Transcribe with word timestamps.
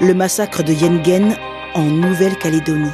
le 0.00 0.14
massacre 0.14 0.62
de 0.62 0.72
Yengen 0.72 1.36
en 1.74 1.84
Nouvelle-Calédonie. 1.84 2.90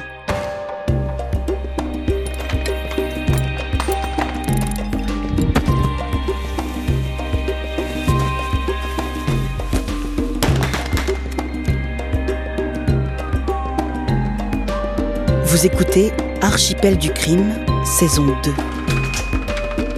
Vous 15.45 15.67
écoutez 15.67 16.13
Archipel 16.41 16.97
du 16.97 17.11
crime, 17.11 17.55
saison 17.85 18.27
2. 18.43 18.53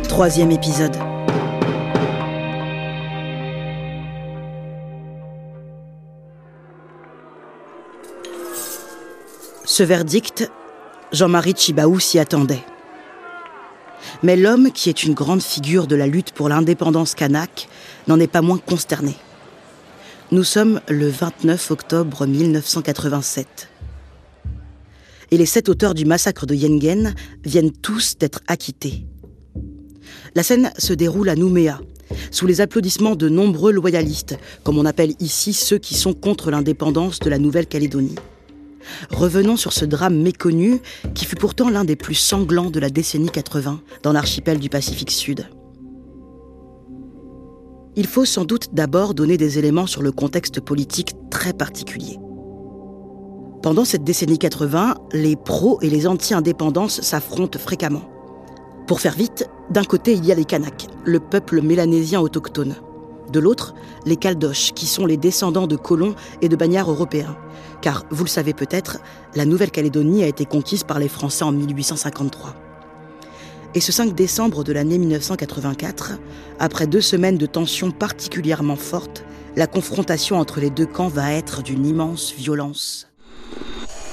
Troisième 0.09 0.51
épisode. 0.51 0.97
Ce 9.77 9.83
verdict, 9.83 10.51
Jean-Marie 11.13 11.53
Chibaou 11.55 12.01
s'y 12.01 12.19
attendait. 12.19 12.65
Mais 14.23 14.35
l'homme, 14.35 14.73
qui 14.73 14.89
est 14.89 15.05
une 15.05 15.13
grande 15.13 15.43
figure 15.43 15.87
de 15.87 15.95
la 15.95 16.07
lutte 16.07 16.33
pour 16.33 16.49
l'indépendance 16.49 17.15
kanak, 17.15 17.69
n'en 18.09 18.19
est 18.19 18.27
pas 18.27 18.41
moins 18.41 18.57
consterné. 18.57 19.15
Nous 20.33 20.45
sommes 20.45 20.81
le 20.89 21.11
29 21.11 21.71
octobre 21.73 22.25
1987. 22.25 23.69
Et 25.31 25.37
les 25.37 25.45
sept 25.45 25.69
auteurs 25.69 25.93
du 25.93 26.07
massacre 26.07 26.47
de 26.47 26.55
Yengen 26.55 27.15
viennent 27.45 27.73
tous 27.73 28.17
d'être 28.17 28.41
acquittés. 28.47 29.05
La 30.35 30.43
scène 30.43 30.73
se 30.79 30.95
déroule 30.95 31.29
à 31.29 31.37
Nouméa, 31.37 31.83
sous 32.31 32.47
les 32.47 32.63
applaudissements 32.63 33.15
de 33.15 33.29
nombreux 33.29 33.73
loyalistes, 33.73 34.39
comme 34.65 34.79
on 34.79 34.87
appelle 34.87 35.13
ici 35.21 35.53
ceux 35.53 35.77
qui 35.77 35.97
sont 35.97 36.15
contre 36.15 36.51
l'indépendance 36.51 37.19
de 37.19 37.29
la 37.29 37.39
Nouvelle-Calédonie. 37.39 38.17
Revenons 39.11 39.57
sur 39.57 39.73
ce 39.73 39.85
drame 39.85 40.21
méconnu 40.21 40.81
qui 41.15 41.25
fut 41.25 41.37
pourtant 41.37 41.69
l'un 41.69 41.85
des 41.85 41.97
plus 41.97 42.15
sanglants 42.15 42.71
de 42.71 42.81
la 42.81 42.91
décennie 42.91 43.31
80 43.31 43.81
dans 44.03 44.13
l'archipel 44.13 44.59
du 44.59 44.69
Pacifique 44.69 45.11
Sud. 45.11 45.49
Il 47.99 48.07
faut 48.07 48.27
sans 48.27 48.45
doute 48.45 48.75
d'abord 48.75 49.15
donner 49.15 49.39
des 49.39 49.59
éléments 49.59 49.87
sur 49.87 50.03
le 50.03 50.13
contexte 50.13 50.61
politique 50.61 51.15
très 51.31 51.55
particulier. 51.55 52.19
Pendant 53.63 53.85
cette 53.85 54.05
décennie 54.05 54.39
80, 54.39 54.95
les 55.13 55.35
pros 55.35 55.81
et 55.81 55.89
les 55.89 56.07
anti-indépendances 56.07 57.01
s'affrontent 57.01 57.59
fréquemment. 57.59 58.03
Pour 58.87 59.01
faire 59.01 59.15
vite, 59.15 59.49
d'un 59.71 59.83
côté, 59.83 60.13
il 60.13 60.25
y 60.25 60.31
a 60.31 60.35
les 60.35 60.45
Kanaks, 60.45 60.87
le 61.05 61.19
peuple 61.19 61.63
mélanésien 61.63 62.21
autochtone. 62.21 62.77
De 63.33 63.41
l'autre, 63.41 63.75
les 64.05 64.17
Caldoches, 64.17 64.73
qui 64.73 64.87
sont 64.87 65.07
les 65.07 65.17
descendants 65.17 65.67
de 65.67 65.77
colons 65.77 66.15
et 66.43 66.49
de 66.49 66.57
bagnards 66.57 66.91
européens. 66.91 67.37
Car, 67.83 68.05
vous 68.11 68.25
le 68.25 68.31
savez 68.31 68.53
peut-être, 68.55 68.99
la 69.35 69.45
Nouvelle-Calédonie 69.45 70.25
a 70.25 70.29
été 70.29 70.45
conquise 70.45 70.85
par 70.85 70.99
les 70.99 71.09
Français 71.09 71.45
en 71.45 71.53
1853. 71.53 72.55
Et 73.75 73.81
ce 73.81 73.93
5 73.93 74.15
décembre 74.15 74.65
de 74.65 74.73
l'année 74.73 74.99
1984, 74.99 76.13
après 76.59 76.87
deux 76.87 77.01
semaines 77.01 77.37
de 77.37 77.47
tensions 77.47 77.91
particulièrement 77.91 78.77
fortes, 78.77 79.25
la 79.55 79.67
confrontation 79.67 80.39
entre 80.39 80.61
les 80.61 80.71
deux 80.71 80.87
camps 80.87 81.09
va 81.09 81.33
être 81.33 81.63
d'une 81.63 81.85
immense 81.85 82.33
violence. 82.33 83.09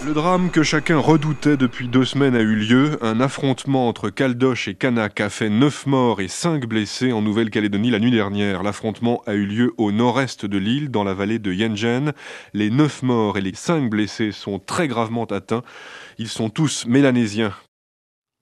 Le 0.05 0.13
drame 0.13 0.51
que 0.51 0.63
chacun 0.63 0.97
redoutait 0.97 1.55
depuis 1.55 1.87
deux 1.87 2.03
semaines 2.03 2.35
a 2.35 2.41
eu 2.41 2.55
lieu. 2.55 2.97
Un 3.01 3.21
affrontement 3.21 3.87
entre 3.87 4.09
Caldoche 4.09 4.67
et 4.67 4.75
Kanak 4.75 5.21
a 5.21 5.29
fait 5.29 5.49
9 5.49 5.85
morts 5.85 6.19
et 6.19 6.27
5 6.27 6.65
blessés 6.65 7.13
en 7.13 7.21
Nouvelle-Calédonie 7.21 7.89
la 7.89 7.99
nuit 7.99 8.11
dernière. 8.11 8.63
L'affrontement 8.63 9.23
a 9.27 9.33
eu 9.33 9.45
lieu 9.45 9.73
au 9.77 9.93
nord-est 9.93 10.45
de 10.45 10.57
l'île, 10.57 10.91
dans 10.91 11.05
la 11.05 11.13
vallée 11.13 11.39
de 11.39 11.53
Yengen. 11.53 12.11
Les 12.53 12.69
9 12.69 13.03
morts 13.03 13.38
et 13.38 13.41
les 13.41 13.53
5 13.55 13.89
blessés 13.89 14.33
sont 14.33 14.59
très 14.59 14.89
gravement 14.89 15.23
atteints. 15.23 15.63
Ils 16.17 16.28
sont 16.28 16.49
tous 16.49 16.85
mélanésiens. 16.85 17.53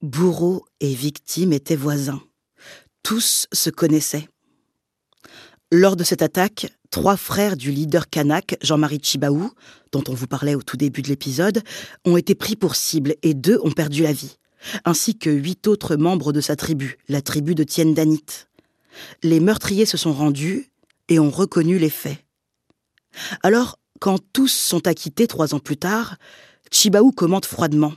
Bourreaux 0.00 0.64
et 0.80 0.92
victimes 0.92 1.52
étaient 1.52 1.76
voisins. 1.76 2.22
Tous 3.04 3.46
se 3.52 3.70
connaissaient. 3.70 4.28
Lors 5.70 5.94
de 5.94 6.02
cette 6.02 6.22
attaque, 6.22 6.66
trois 6.92 7.16
frères 7.16 7.56
du 7.56 7.72
leader 7.72 8.08
kanak, 8.08 8.56
Jean-Marie 8.62 9.00
Chibaou, 9.02 9.50
dont 9.90 10.04
on 10.08 10.14
vous 10.14 10.28
parlait 10.28 10.54
au 10.54 10.62
tout 10.62 10.76
début 10.76 11.02
de 11.02 11.08
l'épisode, 11.08 11.62
ont 12.04 12.16
été 12.16 12.36
pris 12.36 12.54
pour 12.54 12.76
cible 12.76 13.16
et 13.22 13.34
deux 13.34 13.58
ont 13.64 13.72
perdu 13.72 14.02
la 14.04 14.12
vie, 14.12 14.36
ainsi 14.84 15.18
que 15.18 15.30
huit 15.30 15.66
autres 15.66 15.96
membres 15.96 16.32
de 16.32 16.40
sa 16.40 16.54
tribu, 16.54 16.98
la 17.08 17.22
tribu 17.22 17.56
de 17.56 17.64
Tien 17.64 17.86
Danit. 17.86 18.46
Les 19.22 19.40
meurtriers 19.40 19.86
se 19.86 19.96
sont 19.96 20.12
rendus 20.12 20.70
et 21.08 21.18
ont 21.18 21.30
reconnu 21.30 21.78
les 21.78 21.90
faits. 21.90 22.18
Alors, 23.42 23.78
quand 23.98 24.18
tous 24.32 24.52
sont 24.52 24.86
acquittés 24.86 25.26
trois 25.26 25.54
ans 25.54 25.60
plus 25.60 25.78
tard, 25.78 26.16
Chibaou 26.70 27.10
commente 27.10 27.46
froidement. 27.46 27.94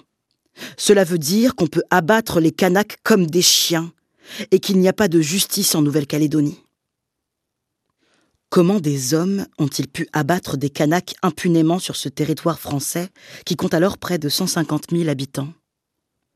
Cela 0.77 1.03
veut 1.03 1.17
dire 1.17 1.55
qu'on 1.55 1.67
peut 1.67 1.83
abattre 1.89 2.39
les 2.39 2.51
Kanaks 2.51 2.95
comme 3.03 3.27
des 3.27 3.41
chiens 3.41 3.91
et 4.51 4.59
qu'il 4.59 4.79
n'y 4.79 4.87
a 4.87 4.93
pas 4.93 5.09
de 5.09 5.19
justice 5.19 5.75
en 5.75 5.81
Nouvelle-Calédonie. 5.81 6.64
Comment 8.49 8.79
des 8.79 9.13
hommes 9.13 9.45
ont-ils 9.57 9.87
pu 9.87 10.07
abattre 10.13 10.55
des 10.55 10.69
Kanaks 10.69 11.15
impunément 11.21 11.79
sur 11.79 11.95
ce 11.95 12.09
territoire 12.09 12.59
français 12.59 13.09
qui 13.45 13.55
compte 13.55 13.73
alors 13.73 13.97
près 13.97 14.17
de 14.17 14.29
150 14.29 14.91
000 14.91 15.09
habitants? 15.09 15.53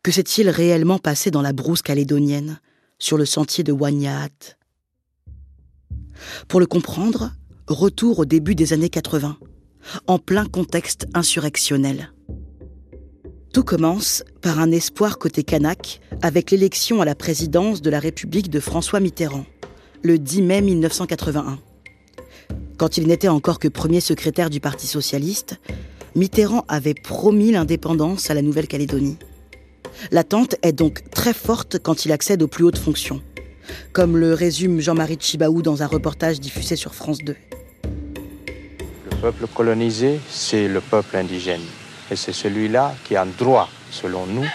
Que 0.03 0.11
s'est-il 0.11 0.49
réellement 0.49 0.97
passé 0.97 1.31
dans 1.31 1.41
la 1.41 1.53
brousse 1.53 1.81
calédonienne, 1.81 2.59
sur 2.99 3.17
le 3.17 3.25
sentier 3.25 3.63
de 3.63 3.71
Wanyat? 3.71 4.29
Pour 6.47 6.59
le 6.59 6.65
comprendre, 6.65 7.31
retour 7.67 8.19
au 8.19 8.25
début 8.25 8.55
des 8.55 8.73
années 8.73 8.89
80, 8.89 9.37
en 10.07 10.19
plein 10.19 10.45
contexte 10.45 11.07
insurrectionnel. 11.13 12.11
Tout 13.53 13.63
commence 13.63 14.23
par 14.41 14.59
un 14.59 14.71
espoir 14.71 15.17
côté 15.17 15.43
Kanak 15.43 16.01
avec 16.21 16.51
l'élection 16.51 17.01
à 17.01 17.05
la 17.05 17.15
présidence 17.15 17.81
de 17.81 17.89
la 17.89 17.99
République 17.99 18.49
de 18.49 18.59
François 18.59 18.99
Mitterrand, 18.99 19.45
le 20.03 20.19
10 20.19 20.41
mai 20.41 20.61
1981. 20.61 21.59
Quand 22.79 22.95
il 22.95 23.07
n'était 23.07 23.27
encore 23.27 23.59
que 23.59 23.67
premier 23.67 23.99
secrétaire 23.99 24.49
du 24.49 24.61
Parti 24.61 24.87
socialiste, 24.87 25.59
Mitterrand 26.15 26.63
avait 26.69 26.93
promis 26.93 27.51
l'indépendance 27.51 28.29
à 28.29 28.33
la 28.33 28.41
Nouvelle-Calédonie. 28.41 29.17
L'attente 30.11 30.55
est 30.61 30.71
donc 30.71 31.01
très 31.11 31.33
forte 31.33 31.77
quand 31.77 32.05
il 32.05 32.13
accède 32.13 32.41
aux 32.41 32.47
plus 32.47 32.63
hautes 32.63 32.77
fonctions, 32.77 33.21
comme 33.91 34.15
le 34.15 34.33
résume 34.33 34.79
Jean-Marie 34.79 35.17
Chibaou 35.19 35.61
dans 35.61 35.83
un 35.83 35.87
reportage 35.87 36.39
diffusé 36.39 36.77
sur 36.77 36.95
France 36.95 37.17
2. 37.17 37.35
Le 37.83 39.17
peuple 39.23 39.47
colonisé, 39.53 40.21
c'est 40.29 40.69
le 40.69 40.79
peuple 40.79 41.17
indigène. 41.17 41.65
Et 42.09 42.15
c'est 42.15 42.31
celui-là 42.31 42.95
qui 43.03 43.17
a 43.17 43.25
droit, 43.25 43.67
selon 43.91 44.25
nous, 44.25 44.47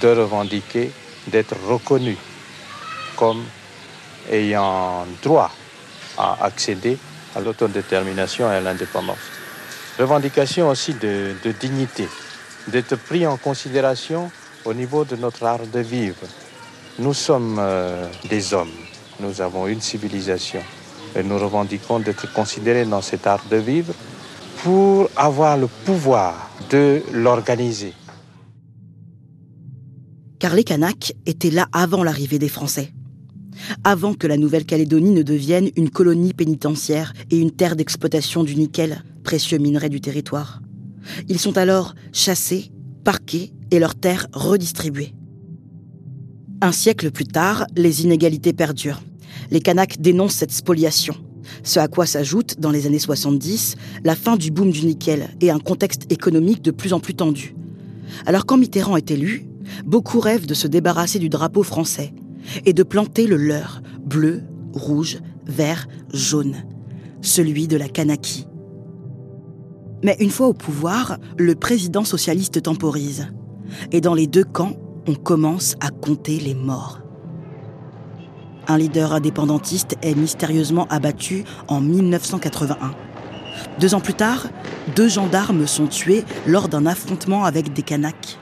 de 0.00 0.08
revendiquer 0.08 0.90
d'être 1.30 1.54
reconnu 1.66 2.16
comme 3.14 3.42
ayant 4.32 5.04
droit 5.22 5.50
à 6.16 6.46
accéder 6.46 6.96
à 7.38 7.40
l'autodétermination 7.40 8.50
et 8.50 8.56
à 8.56 8.60
l'indépendance. 8.60 9.18
Revendication 9.98 10.68
aussi 10.68 10.94
de, 10.94 11.34
dignité, 11.60 12.08
d'être 12.66 12.96
pris 12.96 13.26
en 13.26 13.36
considération 13.36 14.30
au 14.64 14.74
niveau 14.74 15.04
de 15.04 15.16
notre 15.16 15.44
art 15.44 15.66
de 15.72 15.80
vivre. 15.80 16.26
Nous 16.98 17.14
sommes 17.14 17.58
euh, 17.60 18.08
des 18.28 18.54
hommes, 18.54 18.76
nous 19.20 19.40
avons 19.40 19.68
une 19.68 19.80
civilisation 19.80 20.62
et 21.14 21.22
nous 21.22 21.38
revendiquons 21.38 22.00
d'être 22.00 22.32
considérés 22.32 22.84
dans 22.84 23.02
cet 23.02 23.26
art 23.26 23.44
de 23.48 23.56
vivre 23.56 23.94
pour 24.64 25.08
avoir 25.16 25.56
le 25.56 25.68
pouvoir 25.68 26.50
de 26.70 27.02
l'organiser. 27.12 27.94
Car 30.40 30.54
les 30.54 30.64
Kanaks 30.64 31.12
étaient 31.24 31.50
là 31.50 31.66
avant 31.72 32.02
l'arrivée 32.02 32.38
des 32.38 32.48
Français 32.48 32.92
avant 33.84 34.14
que 34.14 34.26
la 34.26 34.36
Nouvelle-Calédonie 34.36 35.10
ne 35.10 35.22
devienne 35.22 35.70
une 35.76 35.90
colonie 35.90 36.32
pénitentiaire 36.32 37.12
et 37.30 37.38
une 37.38 37.50
terre 37.50 37.76
d'exploitation 37.76 38.44
du 38.44 38.56
nickel, 38.56 39.02
précieux 39.24 39.58
minerai 39.58 39.88
du 39.88 40.00
territoire. 40.00 40.60
Ils 41.28 41.38
sont 41.38 41.56
alors 41.56 41.94
chassés, 42.12 42.70
parqués 43.04 43.52
et 43.70 43.78
leurs 43.78 43.94
terres 43.94 44.26
redistribuées. 44.32 45.14
Un 46.60 46.72
siècle 46.72 47.10
plus 47.10 47.26
tard, 47.26 47.66
les 47.76 48.02
inégalités 48.02 48.52
perdurent. 48.52 49.02
Les 49.50 49.60
Kanaks 49.60 50.00
dénoncent 50.00 50.34
cette 50.34 50.52
spoliation, 50.52 51.14
ce 51.62 51.78
à 51.78 51.88
quoi 51.88 52.06
s'ajoute, 52.06 52.58
dans 52.58 52.70
les 52.70 52.86
années 52.86 52.98
70, 52.98 53.76
la 54.04 54.14
fin 54.14 54.36
du 54.36 54.50
boom 54.50 54.70
du 54.70 54.84
nickel 54.84 55.28
et 55.40 55.50
un 55.50 55.58
contexte 55.58 56.10
économique 56.10 56.62
de 56.62 56.70
plus 56.70 56.92
en 56.92 57.00
plus 57.00 57.14
tendu. 57.14 57.54
Alors 58.26 58.46
quand 58.46 58.56
Mitterrand 58.56 58.96
est 58.96 59.10
élu, 59.10 59.46
beaucoup 59.84 60.20
rêvent 60.20 60.46
de 60.46 60.54
se 60.54 60.66
débarrasser 60.66 61.18
du 61.18 61.28
drapeau 61.28 61.62
français 61.62 62.12
et 62.64 62.72
de 62.72 62.82
planter 62.82 63.26
le 63.26 63.36
leur, 63.36 63.82
bleu, 64.00 64.42
rouge, 64.72 65.18
vert, 65.46 65.86
jaune, 66.12 66.56
celui 67.20 67.68
de 67.68 67.76
la 67.76 67.88
Kanaki. 67.88 68.46
Mais 70.02 70.16
une 70.20 70.30
fois 70.30 70.48
au 70.48 70.54
pouvoir, 70.54 71.18
le 71.36 71.54
président 71.54 72.04
socialiste 72.04 72.62
temporise. 72.62 73.28
Et 73.92 74.00
dans 74.00 74.14
les 74.14 74.26
deux 74.26 74.44
camps, 74.44 74.76
on 75.06 75.14
commence 75.14 75.74
à 75.80 75.90
compter 75.90 76.38
les 76.38 76.54
morts. 76.54 77.00
Un 78.68 78.78
leader 78.78 79.12
indépendantiste 79.12 79.96
est 80.02 80.14
mystérieusement 80.14 80.86
abattu 80.90 81.44
en 81.68 81.80
1981. 81.80 82.92
Deux 83.80 83.94
ans 83.94 84.00
plus 84.00 84.14
tard, 84.14 84.46
deux 84.94 85.08
gendarmes 85.08 85.66
sont 85.66 85.86
tués 85.86 86.24
lors 86.46 86.68
d'un 86.68 86.86
affrontement 86.86 87.44
avec 87.44 87.72
des 87.72 87.82
Kanaks. 87.82 88.38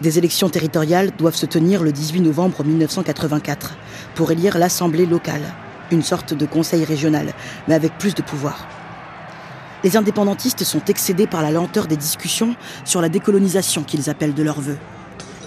Des 0.00 0.16
élections 0.16 0.48
territoriales 0.48 1.10
doivent 1.18 1.36
se 1.36 1.44
tenir 1.44 1.82
le 1.82 1.92
18 1.92 2.22
novembre 2.22 2.64
1984 2.64 3.76
pour 4.14 4.30
élire 4.30 4.56
l'Assemblée 4.56 5.04
locale, 5.04 5.54
une 5.90 6.02
sorte 6.02 6.32
de 6.32 6.46
conseil 6.46 6.84
régional, 6.84 7.34
mais 7.68 7.74
avec 7.74 7.98
plus 7.98 8.14
de 8.14 8.22
pouvoir. 8.22 8.66
Les 9.84 9.98
indépendantistes 9.98 10.64
sont 10.64 10.84
excédés 10.86 11.26
par 11.26 11.42
la 11.42 11.50
lenteur 11.50 11.86
des 11.86 11.98
discussions 11.98 12.56
sur 12.84 13.02
la 13.02 13.10
décolonisation 13.10 13.82
qu'ils 13.82 14.08
appellent 14.08 14.34
de 14.34 14.42
leur 14.42 14.60
vœu. 14.60 14.78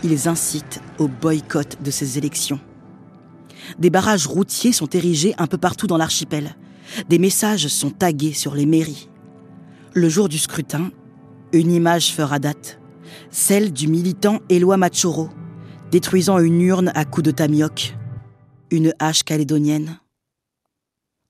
Ils 0.03 0.27
incitent 0.27 0.81
au 0.99 1.07
boycott 1.07 1.77
de 1.81 1.89
ces 1.89 2.19
élections. 2.19 2.59
Des 3.79 3.89
barrages 3.89 4.27
routiers 4.27 4.73
sont 4.73 4.89
érigés 4.89 5.33
un 5.39 5.47
peu 5.47 5.57
partout 5.57 5.87
dans 5.87 5.97
l'archipel. 5.97 6.55
Des 7.09 7.17
messages 7.17 7.67
sont 7.69 7.89
tagués 7.89 8.33
sur 8.33 8.53
les 8.53 8.67
mairies. 8.67 9.09
Le 9.93 10.09
jour 10.09 10.29
du 10.29 10.37
scrutin, 10.37 10.91
une 11.53 11.71
image 11.71 12.13
fera 12.13 12.37
date. 12.37 12.79
Celle 13.29 13.73
du 13.73 13.87
militant 13.87 14.39
Éloi 14.49 14.77
Machoro, 14.77 15.29
détruisant 15.91 16.39
une 16.39 16.61
urne 16.61 16.91
à 16.95 17.05
coups 17.05 17.25
de 17.25 17.31
tamioc. 17.31 17.95
Une 18.71 18.93
hache 18.99 19.23
calédonienne. 19.23 19.99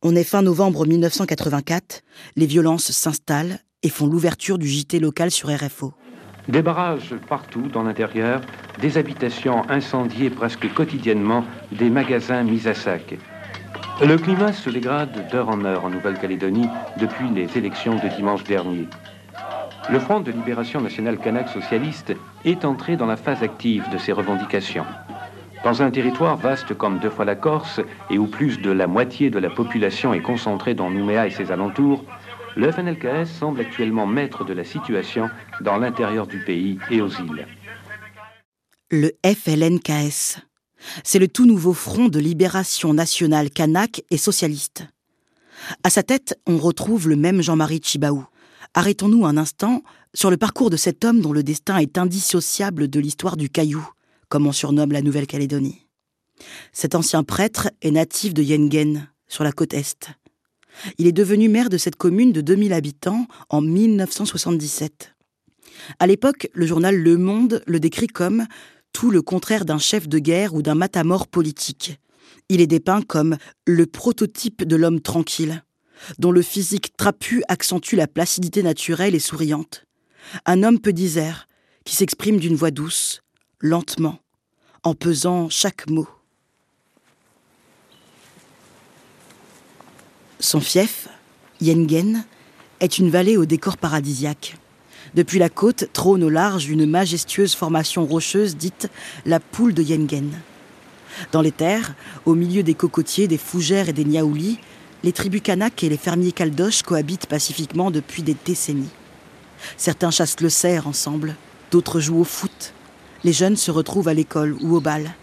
On 0.01 0.15
est 0.15 0.23
fin 0.23 0.41
novembre 0.41 0.85
1984, 0.85 2.03
les 2.35 2.45
violences 2.45 2.91
s'installent 2.91 3.59
et 3.83 3.89
font 3.89 4.07
l'ouverture 4.07 4.57
du 4.57 4.67
JT 4.67 4.99
local 4.99 5.31
sur 5.31 5.49
RFO. 5.49 5.93
Des 6.49 6.61
barrages 6.61 7.15
partout 7.29 7.69
dans 7.69 7.83
l'intérieur, 7.83 8.41
des 8.81 8.97
habitations 8.97 9.69
incendiées 9.69 10.29
presque 10.29 10.73
quotidiennement, 10.73 11.45
des 11.71 11.89
magasins 11.89 12.43
mis 12.43 12.67
à 12.67 12.73
sac. 12.73 13.17
Le 14.01 14.17
climat 14.17 14.51
se 14.51 14.69
dégrade 14.69 15.29
d'heure 15.31 15.47
en 15.49 15.63
heure 15.63 15.85
en 15.85 15.89
Nouvelle-Calédonie 15.89 16.67
depuis 16.99 17.29
les 17.29 17.47
élections 17.57 17.95
de 17.95 18.13
dimanche 18.13 18.43
dernier. 18.43 18.87
Le 19.89 19.99
Front 19.99 20.21
de 20.21 20.31
libération 20.31 20.79
nationale 20.79 21.17
kanak 21.17 21.49
socialiste 21.49 22.13
est 22.45 22.63
entré 22.63 22.95
dans 22.95 23.05
la 23.05 23.17
phase 23.17 23.43
active 23.43 23.83
de 23.91 23.97
ses 23.97 24.13
revendications. 24.13 24.85
Dans 25.63 25.81
un 25.81 25.91
territoire 25.91 26.37
vaste 26.37 26.73
comme 26.73 26.99
deux 26.99 27.09
fois 27.09 27.25
la 27.25 27.35
Corse 27.35 27.81
et 28.09 28.17
où 28.17 28.27
plus 28.27 28.61
de 28.61 28.71
la 28.71 28.87
moitié 28.87 29.29
de 29.29 29.39
la 29.39 29.49
population 29.49 30.13
est 30.13 30.21
concentrée 30.21 30.73
dans 30.73 30.89
Nouméa 30.89 31.27
et 31.27 31.31
ses 31.31 31.51
alentours, 31.51 32.05
le 32.55 32.71
FNLKS 32.71 33.25
semble 33.25 33.59
actuellement 33.59 34.05
maître 34.05 34.45
de 34.45 34.53
la 34.53 34.63
situation 34.63 35.29
dans 35.61 35.77
l'intérieur 35.77 36.27
du 36.27 36.39
pays 36.39 36.79
et 36.89 37.01
aux 37.01 37.09
îles. 37.09 37.47
Le 38.89 39.11
FLNKS, 39.25 40.39
c'est 41.03 41.19
le 41.19 41.27
tout 41.27 41.45
nouveau 41.45 41.73
Front 41.73 42.07
de 42.07 42.19
libération 42.19 42.93
nationale 42.93 43.49
kanak 43.49 44.03
et 44.11 44.17
socialiste. 44.17 44.85
À 45.83 45.89
sa 45.89 46.03
tête, 46.03 46.39
on 46.47 46.57
retrouve 46.57 47.09
le 47.09 47.15
même 47.15 47.41
Jean-Marie 47.41 47.81
Chibaou. 47.83 48.25
Arrêtons-nous 48.73 49.25
un 49.25 49.37
instant 49.37 49.83
sur 50.13 50.31
le 50.31 50.37
parcours 50.37 50.69
de 50.69 50.77
cet 50.77 51.05
homme 51.05 51.21
dont 51.21 51.33
le 51.33 51.43
destin 51.43 51.77
est 51.77 51.97
indissociable 51.97 52.87
de 52.87 52.99
l'histoire 52.99 53.37
du 53.37 53.49
caillou 53.49 53.87
comme 54.33 54.47
on 54.47 54.51
surnomme 54.51 54.91
la 54.91 55.03
Nouvelle-Calédonie. 55.03 55.85
Cet 56.71 56.95
ancien 56.95 57.23
prêtre 57.23 57.69
est 57.83 57.91
natif 57.91 58.33
de 58.33 58.41
Yengen, 58.41 59.07
sur 59.27 59.43
la 59.43 59.51
côte 59.51 59.75
Est. 59.75 60.09
Il 60.97 61.05
est 61.05 61.11
devenu 61.11 61.49
maire 61.49 61.69
de 61.69 61.77
cette 61.77 61.97
commune 61.97 62.31
de 62.31 62.41
2000 62.41 62.73
habitants 62.73 63.27
en 63.49 63.61
1977. 63.61 65.13
À 65.99 66.07
l'époque, 66.07 66.47
le 66.53 66.65
journal 66.65 66.95
Le 66.95 67.15
Monde 67.15 67.61
le 67.67 67.79
décrit 67.79 68.07
comme 68.07 68.47
tout 68.91 69.11
le 69.11 69.21
contraire 69.21 69.65
d'un 69.65 69.77
chef 69.77 70.07
de 70.09 70.17
guerre 70.17 70.55
ou 70.55 70.63
d'un 70.63 70.73
matamor 70.73 71.27
politique. 71.27 71.99
Il 72.49 72.59
est 72.59 72.65
dépeint 72.65 73.03
comme 73.03 73.37
le 73.67 73.85
prototype 73.85 74.63
de 74.63 74.75
l'homme 74.75 74.99
tranquille, 74.99 75.63
dont 76.19 76.31
le 76.31 76.41
physique 76.41 76.95
trapu 76.97 77.43
accentue 77.47 77.95
la 77.95 78.07
placidité 78.07 78.63
naturelle 78.63 79.15
et 79.15 79.19
souriante. 79.19 79.85
Un 80.45 80.63
homme 80.63 80.79
peu 80.79 80.93
disert, 80.93 81.47
qui 81.85 81.95
s'exprime 81.95 82.37
d'une 82.37 82.55
voix 82.55 82.71
douce, 82.71 83.21
lentement, 83.59 84.19
en 84.83 84.93
pesant 84.93 85.49
chaque 85.49 85.89
mot. 85.89 86.07
Son 90.39 90.59
fief, 90.59 91.07
Yengen, 91.61 92.25
est 92.79 92.99
une 92.99 93.09
vallée 93.09 93.37
au 93.37 93.45
décor 93.45 93.77
paradisiaque. 93.77 94.57
Depuis 95.13 95.39
la 95.39 95.49
côte 95.49 95.89
trône 95.93 96.23
au 96.23 96.29
large 96.29 96.67
une 96.67 96.85
majestueuse 96.85 97.55
formation 97.55 98.05
rocheuse 98.05 98.57
dite 98.57 98.89
la 99.25 99.39
poule 99.39 99.73
de 99.73 99.83
Yengen. 99.83 100.31
Dans 101.31 101.41
les 101.41 101.51
terres, 101.51 101.93
au 102.25 102.33
milieu 102.33 102.63
des 102.63 102.73
cocotiers, 102.73 103.27
des 103.27 103.37
fougères 103.37 103.89
et 103.89 103.93
des 103.93 104.05
niaoulis, 104.05 104.59
les 105.03 105.11
tribus 105.11 105.41
kanak 105.41 105.83
et 105.83 105.89
les 105.89 105.97
fermiers 105.97 106.31
caldoches 106.31 106.81
cohabitent 106.81 107.25
pacifiquement 107.25 107.91
depuis 107.91 108.23
des 108.23 108.37
décennies. 108.45 108.89
Certains 109.77 110.11
chassent 110.11 110.39
le 110.39 110.49
cerf 110.49 110.87
ensemble, 110.87 111.35
d'autres 111.71 111.99
jouent 111.99 112.21
au 112.21 112.25
foot, 112.25 112.73
les 113.23 113.33
jeunes 113.33 113.57
se 113.57 113.71
retrouvent 113.71 114.07
à 114.07 114.13
l'école 114.13 114.55
ou 114.61 114.75
au 114.75 114.81
bal. 114.81 115.13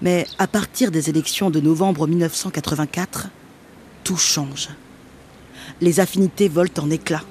Mais 0.00 0.26
à 0.38 0.46
partir 0.46 0.90
des 0.90 1.10
élections 1.10 1.50
de 1.50 1.60
novembre 1.60 2.06
1984, 2.06 3.28
tout 4.04 4.16
change. 4.16 4.68
Les 5.80 6.00
affinités 6.00 6.48
volent 6.48 6.70
en 6.78 6.90
éclats. 6.90 7.24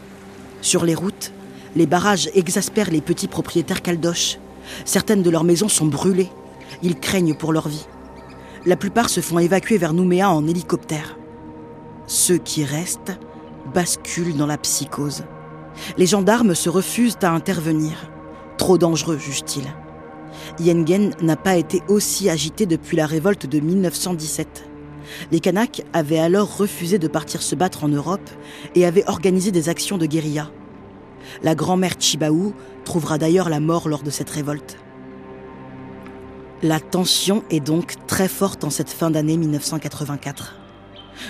Sur 0.62 0.86
les 0.86 0.96
routes, 0.96 1.32
les 1.76 1.86
barrages 1.86 2.30
exaspèrent 2.34 2.92
les 2.92 3.02
petits 3.02 3.28
propriétaires 3.28 3.82
caldoches. 3.82 4.38
Certaines 4.86 5.24
de 5.24 5.30
leurs 5.30 5.44
maisons 5.44 5.70
sont 5.70 5.86
brûlées. 5.86 6.30
Ils 6.84 7.00
craignent 7.00 7.36
pour 7.36 7.54
leur 7.54 7.68
vie. 7.68 7.86
La 8.66 8.76
plupart 8.76 9.10
se 9.10 9.22
font 9.22 9.40
évacuer 9.40 9.78
vers 9.78 9.94
Nouméa 9.94 10.30
en 10.30 10.48
hélicoptère. 10.48 11.18
Ceux 12.08 12.38
qui 12.38 12.64
restent 12.64 13.18
basculent 13.74 14.36
dans 14.36 14.48
la 14.48 14.58
psychose. 14.58 15.24
Les 15.98 16.06
gendarmes 16.06 16.56
se 16.56 16.70
refusent 16.70 17.18
à 17.22 17.32
intervenir. 17.32 18.10
Trop 18.58 18.78
dangereux, 18.78 19.18
juge-t-il. 19.18 19.66
Yengen 20.60 21.12
n'a 21.22 21.36
pas 21.36 21.56
été 21.56 21.82
aussi 21.88 22.30
agité 22.30 22.66
depuis 22.66 22.98
la 22.98 23.06
révolte 23.06 23.46
de 23.46 23.60
1917. 23.60 24.68
Les 25.32 25.40
Kanaks 25.40 25.84
avaient 25.94 26.20
alors 26.20 26.58
refusé 26.58 27.00
de 27.00 27.08
partir 27.08 27.42
se 27.42 27.56
battre 27.56 27.84
en 27.84 27.90
Europe 27.90 28.30
et 28.76 28.86
avaient 28.86 29.08
organisé 29.08 29.52
des 29.52 29.70
actions 29.70 29.98
de 29.98 30.06
guérilla. 30.06 30.52
La 31.44 31.56
grand-mère 31.56 31.96
Chibaou 32.00 32.54
trouvera 32.86 33.18
d'ailleurs 33.18 33.50
la 33.50 33.60
mort 33.60 33.90
lors 33.90 34.04
de 34.04 34.10
cette 34.10 34.30
révolte. 34.30 34.78
La 36.64 36.80
tension 36.80 37.44
est 37.50 37.60
donc 37.60 37.96
très 38.08 38.28
forte 38.28 38.64
en 38.64 38.70
cette 38.70 38.90
fin 38.90 39.10
d'année 39.10 39.38
1984. 39.38 40.61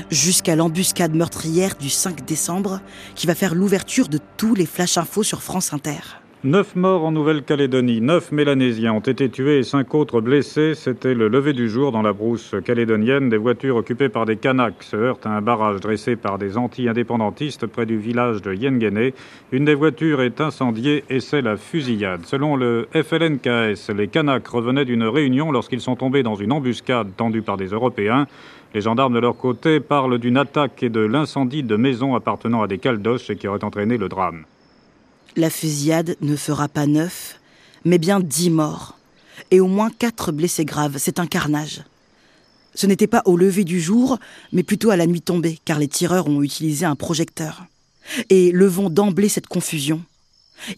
Jusqu'à 0.09 0.55
l'embuscade 0.55 1.15
meurtrière 1.15 1.75
du 1.79 1.89
5 1.89 2.25
décembre 2.25 2.81
qui 3.15 3.27
va 3.27 3.35
faire 3.35 3.55
l'ouverture 3.55 4.07
de 4.07 4.19
tous 4.37 4.55
les 4.55 4.65
flash 4.65 4.97
infos 4.97 5.23
sur 5.23 5.41
France 5.41 5.73
Inter. 5.73 5.99
Neuf 6.43 6.75
morts 6.75 7.05
en 7.05 7.11
Nouvelle-Calédonie, 7.11 8.01
neuf 8.01 8.31
Mélanésiens 8.31 8.93
ont 8.93 8.99
été 8.99 9.29
tués 9.29 9.59
et 9.59 9.63
cinq 9.63 9.93
autres 9.93 10.21
blessés. 10.21 10.73
C'était 10.73 11.13
le 11.13 11.27
lever 11.27 11.53
du 11.53 11.69
jour 11.69 11.91
dans 11.91 12.01
la 12.01 12.13
brousse 12.13 12.55
calédonienne. 12.65 13.29
Des 13.29 13.37
voitures 13.37 13.75
occupées 13.75 14.09
par 14.09 14.25
des 14.25 14.37
Kanaks 14.37 14.81
se 14.81 14.95
heurtent 14.95 15.27
à 15.27 15.29
un 15.29 15.41
barrage 15.41 15.81
dressé 15.81 16.15
par 16.15 16.39
des 16.39 16.57
anti-indépendantistes 16.57 17.67
près 17.67 17.85
du 17.85 17.99
village 17.99 18.41
de 18.41 18.55
Yengene. 18.55 19.11
Une 19.51 19.65
des 19.65 19.75
voitures 19.75 20.23
est 20.23 20.41
incendiée 20.41 21.03
et 21.11 21.19
c'est 21.19 21.43
la 21.43 21.57
fusillade. 21.57 22.25
Selon 22.25 22.55
le 22.55 22.87
FLNKS, 22.91 23.91
les 23.95 24.07
Kanaks 24.07 24.47
revenaient 24.47 24.85
d'une 24.85 25.03
réunion 25.03 25.51
lorsqu'ils 25.51 25.79
sont 25.79 25.95
tombés 25.95 26.23
dans 26.23 26.33
une 26.33 26.53
embuscade 26.53 27.09
tendue 27.15 27.43
par 27.43 27.57
des 27.57 27.67
Européens. 27.67 28.25
Les 28.73 28.81
gendarmes 28.81 29.13
de 29.13 29.19
leur 29.19 29.37
côté 29.37 29.81
parlent 29.81 30.17
d'une 30.17 30.37
attaque 30.37 30.81
et 30.81 30.89
de 30.89 31.01
l'incendie 31.01 31.63
de 31.63 31.75
maisons 31.75 32.15
appartenant 32.15 32.61
à 32.61 32.67
des 32.67 32.77
Caldoches 32.77 33.33
qui 33.35 33.47
auraient 33.47 33.63
entraîné 33.63 33.97
le 33.97 34.07
drame. 34.07 34.45
La 35.35 35.49
fusillade 35.49 36.15
ne 36.21 36.35
fera 36.37 36.69
pas 36.69 36.87
neuf, 36.87 37.39
mais 37.83 37.97
bien 37.97 38.21
dix 38.21 38.49
morts, 38.49 38.97
et 39.49 39.59
au 39.59 39.67
moins 39.67 39.89
quatre 39.89 40.31
blessés 40.31 40.65
graves. 40.65 40.97
C'est 40.97 41.19
un 41.19 41.27
carnage. 41.27 41.83
Ce 42.73 42.87
n'était 42.87 43.07
pas 43.07 43.23
au 43.25 43.35
lever 43.35 43.65
du 43.65 43.81
jour, 43.81 44.17
mais 44.53 44.63
plutôt 44.63 44.89
à 44.89 44.95
la 44.95 45.07
nuit 45.07 45.21
tombée, 45.21 45.59
car 45.65 45.77
les 45.77 45.89
tireurs 45.89 46.27
ont 46.27 46.41
utilisé 46.41 46.85
un 46.85 46.95
projecteur. 46.95 47.65
Et 48.29 48.51
levons 48.53 48.89
d'emblée 48.89 49.29
cette 49.29 49.47
confusion. 49.47 50.01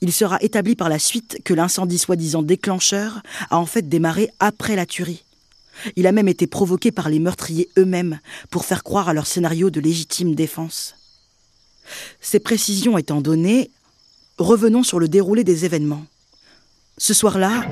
Il 0.02 0.12
sera 0.12 0.42
établi 0.42 0.76
par 0.76 0.90
la 0.90 0.98
suite 0.98 1.42
que 1.44 1.54
l'incendie 1.54 2.00
soi-disant 2.00 2.42
déclencheur 2.42 3.22
a 3.52 3.60
en 3.60 3.66
fait 3.66 3.88
démarré 3.88 4.30
après 4.40 4.76
la 4.76 4.88
tuerie. 4.88 5.24
Il 5.96 6.08
a 6.08 6.12
même 6.12 6.28
été 6.28 6.48
provoqué 6.48 6.92
par 6.92 7.10
les 7.10 7.20
meurtriers 7.20 7.70
eux-mêmes 7.78 8.20
pour 8.50 8.66
faire 8.66 8.84
croire 8.84 9.10
à 9.10 9.14
leur 9.14 9.28
scénario 9.28 9.70
de 9.70 9.80
légitime 9.80 10.36
défense. 10.36 10.96
Ces 12.22 12.40
précisions 12.40 12.98
étant 12.98 13.22
données, 13.22 13.70
revenons 14.38 14.84
sur 14.84 15.00
le 15.00 15.08
déroulé 15.08 15.44
des 15.44 15.66
événements. 15.66 16.06
Ce 16.98 17.14
soir-là, 17.14 17.66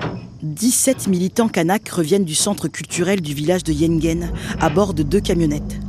17 0.43 1.07
militants 1.07 1.47
kanaks 1.47 1.89
reviennent 1.89 2.25
du 2.25 2.35
centre 2.35 2.67
culturel 2.67 3.21
du 3.21 3.33
village 3.33 3.63
de 3.63 3.71
Yengen 3.71 4.31
à 4.59 4.69
bord 4.69 4.93
de 4.93 5.03
deux 5.03 5.21
camionnettes. 5.21 5.79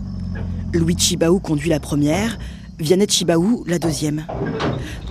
Louis 0.75 0.97
Chibaou 0.99 1.40
conduit 1.40 1.71
la 1.71 1.81
première, 1.81 2.38
Vianney 2.78 3.07
Chibaou 3.09 3.64
la 3.66 3.78
deuxième. 3.78 4.26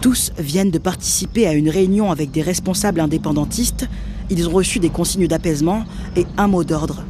Tous 0.01 0.31
viennent 0.37 0.71
de 0.71 0.77
participer 0.77 1.47
à 1.47 1.53
une 1.53 1.69
réunion 1.69 2.11
avec 2.11 2.31
des 2.31 2.41
responsables 2.41 2.99
indépendantistes. 2.99 3.87
Ils 4.31 4.47
ont 4.47 4.53
reçu 4.53 4.79
des 4.79 4.89
consignes 4.89 5.27
d'apaisement 5.27 5.83
et 6.15 6.25
un 6.37 6.47
mot 6.47 6.63
d'ordre 6.63 7.03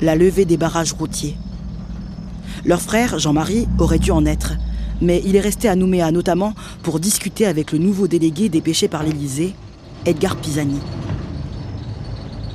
la 0.00 0.14
levée 0.14 0.44
des 0.44 0.58
barrages 0.58 0.92
routiers. 0.92 1.36
Leur 2.64 2.80
frère, 2.80 3.18
Jean-Marie, 3.18 3.66
aurait 3.78 3.98
dû 3.98 4.10
en 4.10 4.26
être, 4.26 4.52
mais 5.00 5.22
il 5.24 5.36
est 5.36 5.40
resté 5.40 5.68
à 5.68 5.76
Nouméa 5.76 6.10
notamment 6.10 6.54
pour 6.82 7.00
discuter 7.00 7.46
avec 7.46 7.72
le 7.72 7.78
nouveau 7.78 8.06
délégué 8.06 8.48
dépêché 8.50 8.88
par 8.88 9.02
l'Élysée, 9.02 9.54
Edgar 10.04 10.36
Pisani. 10.36 10.78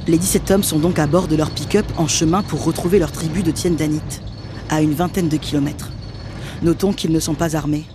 Les 0.07 0.17
17 0.17 0.51
hommes 0.51 0.63
sont 0.63 0.79
donc 0.79 0.99
à 0.99 1.07
bord 1.07 1.27
de 1.27 1.35
leur 1.35 1.51
pick-up 1.51 1.85
en 1.97 2.07
chemin 2.07 2.43
pour 2.43 2.63
retrouver 2.63 2.99
leur 2.99 3.11
tribu 3.11 3.41
de 3.41 3.51
Tiendanit, 3.51 4.01
à 4.69 4.81
une 4.81 4.93
vingtaine 4.93 5.29
de 5.29 5.37
kilomètres. 5.37 5.91
Notons 6.61 6.93
qu'ils 6.93 7.11
ne 7.11 7.19
sont 7.19 7.35
pas 7.35 7.55
armés. 7.55 7.85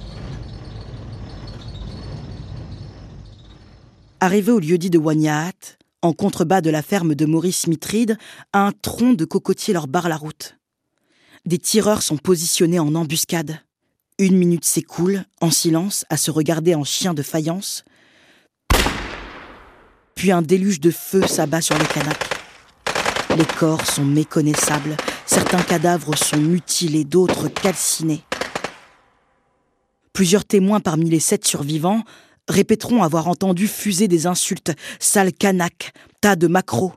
Arrivés 4.20 4.52
au 4.52 4.58
lieu-dit 4.58 4.90
de 4.90 4.98
Wagnahat, 4.98 5.52
en 6.04 6.12
contrebas 6.12 6.60
de 6.60 6.68
la 6.68 6.82
ferme 6.82 7.14
de 7.14 7.24
Maurice 7.24 7.66
Mitride, 7.66 8.18
un 8.52 8.72
tronc 8.72 9.14
de 9.14 9.24
cocotier 9.24 9.72
leur 9.72 9.88
barre 9.88 10.10
la 10.10 10.18
route. 10.18 10.58
Des 11.46 11.56
tireurs 11.56 12.02
sont 12.02 12.18
positionnés 12.18 12.78
en 12.78 12.94
embuscade. 12.94 13.60
Une 14.18 14.36
minute 14.36 14.66
s'écoule, 14.66 15.24
en 15.40 15.50
silence, 15.50 16.04
à 16.10 16.18
se 16.18 16.30
regarder 16.30 16.74
en 16.74 16.84
chien 16.84 17.14
de 17.14 17.22
faïence. 17.22 17.86
Puis 20.14 20.30
un 20.30 20.42
déluge 20.42 20.78
de 20.78 20.90
feu 20.90 21.26
s'abat 21.26 21.62
sur 21.62 21.78
les 21.78 21.86
Kanaks. 21.86 22.28
Les 23.38 23.46
corps 23.58 23.86
sont 23.86 24.04
méconnaissables, 24.04 24.98
certains 25.24 25.62
cadavres 25.62 26.16
sont 26.16 26.36
mutilés, 26.36 27.04
d'autres 27.04 27.48
calcinés. 27.48 28.22
Plusieurs 30.12 30.44
témoins 30.44 30.80
parmi 30.80 31.08
les 31.08 31.18
sept 31.18 31.46
survivants 31.46 32.02
répéteront 32.48 33.02
avoir 33.02 33.28
entendu 33.28 33.68
fuser 33.68 34.08
des 34.08 34.26
insultes, 34.26 34.72
sale 34.98 35.32
canac, 35.32 35.92
tas 36.20 36.36
de 36.36 36.46
macros. 36.46 36.92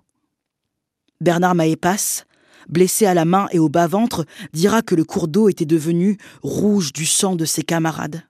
Bernard 1.22 1.56
Maépas, 1.56 2.24
blessé 2.70 3.06
à 3.06 3.14
la 3.14 3.26
main 3.26 3.48
et 3.52 3.60
au 3.60 3.70
bas-ventre, 3.70 4.26
dira 4.54 4.82
que 4.82 4.96
le 4.96 5.04
cours 5.04 5.28
d'eau 5.28 5.50
était 5.50 5.66
devenu 5.66 6.18
rouge 6.44 6.94
du 6.94 7.06
sang 7.06 7.36
de 7.36 7.46
ses 7.46 7.64
camarades. 7.64 8.24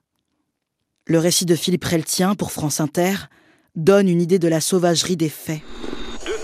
Le 1.06 1.18
récit 1.18 1.46
de 1.46 1.54
Philippe 1.54 1.84
Reltien 1.84 2.34
pour 2.34 2.52
France 2.52 2.80
Inter 2.80 3.14
donne 3.76 4.08
une 4.08 4.20
idée 4.20 4.38
de 4.38 4.48
la 4.48 4.60
sauvagerie 4.60 5.16
des 5.16 5.28
faits 5.28 5.62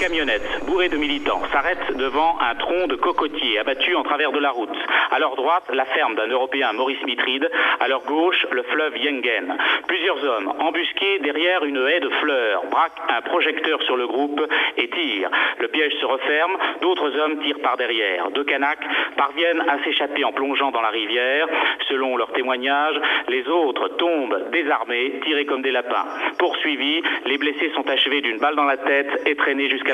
camionnettes 0.04 0.66
bourrées 0.66 0.90
de 0.90 0.98
militants 0.98 1.40
s'arrêtent 1.50 1.96
devant 1.96 2.36
un 2.38 2.54
tronc 2.56 2.88
de 2.88 2.94
cocotier 2.94 3.58
abattu 3.58 3.96
en 3.96 4.02
travers 4.02 4.32
de 4.32 4.38
la 4.38 4.50
route. 4.50 4.76
À 5.10 5.18
leur 5.18 5.34
droite, 5.34 5.64
la 5.72 5.86
ferme 5.86 6.14
d'un 6.14 6.26
Européen, 6.26 6.74
Maurice 6.74 7.02
Mitride. 7.06 7.50
À 7.80 7.88
leur 7.88 8.02
gauche, 8.04 8.46
le 8.50 8.62
fleuve 8.64 8.98
Yengen. 8.98 9.56
Plusieurs 9.86 10.22
hommes, 10.22 10.52
embusqués 10.58 11.20
derrière 11.20 11.64
une 11.64 11.78
haie 11.88 12.00
de 12.00 12.10
fleurs, 12.20 12.64
braquent 12.70 13.00
un 13.08 13.22
projecteur 13.22 13.82
sur 13.84 13.96
le 13.96 14.06
groupe 14.06 14.42
et 14.76 14.90
tirent. 14.90 15.30
Le 15.58 15.68
piège 15.68 15.94
se 15.98 16.04
referme. 16.04 16.58
D'autres 16.82 17.16
hommes 17.20 17.38
tirent 17.42 17.60
par 17.60 17.78
derrière. 17.78 18.30
Deux 18.32 18.44
Kanaks 18.44 18.86
parviennent 19.16 19.64
à 19.70 19.82
s'échapper 19.84 20.22
en 20.24 20.32
plongeant 20.32 20.70
dans 20.70 20.82
la 20.82 20.90
rivière. 20.90 21.46
Selon 21.88 22.18
leur 22.18 22.30
témoignage, 22.32 23.00
les 23.28 23.48
autres 23.48 23.88
tombent 23.96 24.50
désarmés, 24.52 25.20
tirés 25.24 25.46
comme 25.46 25.62
des 25.62 25.72
lapins. 25.72 26.04
Poursuivis, 26.38 27.02
les 27.24 27.38
blessés 27.38 27.72
sont 27.74 27.88
achevés 27.88 28.20
d'une 28.20 28.38
balle 28.38 28.56
dans 28.56 28.64
la 28.64 28.76
tête 28.76 29.22
et 29.24 29.34
traînés 29.34 29.70
jusqu'à 29.70 29.93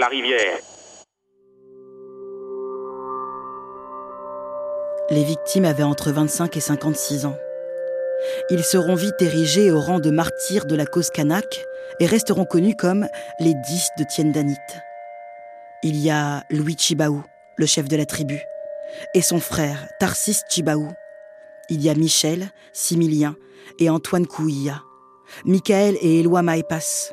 Les 5.11 5.25
victimes 5.25 5.65
avaient 5.65 5.83
entre 5.83 6.11
25 6.11 6.57
et 6.57 6.61
56 6.61 7.27
ans. 7.27 7.37
Ils 8.49 8.65
seront 8.65 8.95
vite 8.95 9.21
érigés 9.21 9.71
au 9.71 9.81
rang 9.81 10.01
de 10.01 10.11
martyrs 10.11 10.67
de 10.67 10.75
la 10.75 10.87
cause 10.87 11.11
kanak 11.11 11.65
et 11.99 12.07
resteront 12.07 12.45
connus 12.45 12.77
comme 12.77 13.07
les 13.41 13.55
dix 13.69 13.89
de 13.99 14.05
Tiendanit. 14.05 14.57
Il 15.83 15.97
y 15.99 16.11
a 16.11 16.45
Louis 16.51 16.77
Chibaou, 16.79 17.23
le 17.57 17.67
chef 17.67 17.89
de 17.89 17.97
la 17.97 18.07
tribu, 18.07 18.41
et 19.15 19.23
son 19.23 19.41
frère 19.41 19.89
Tarsis 19.99 20.43
Chibaou. 20.49 20.89
Il 21.69 21.83
y 21.83 21.91
a 21.91 21.95
Michel, 21.95 22.51
Similien 22.73 23.37
et 23.79 23.91
Antoine 23.91 24.27
Kouia, 24.27 24.83
Michael 25.45 25.97
et 26.01 26.21
Éloi 26.21 26.43
Maépas, 26.43 27.13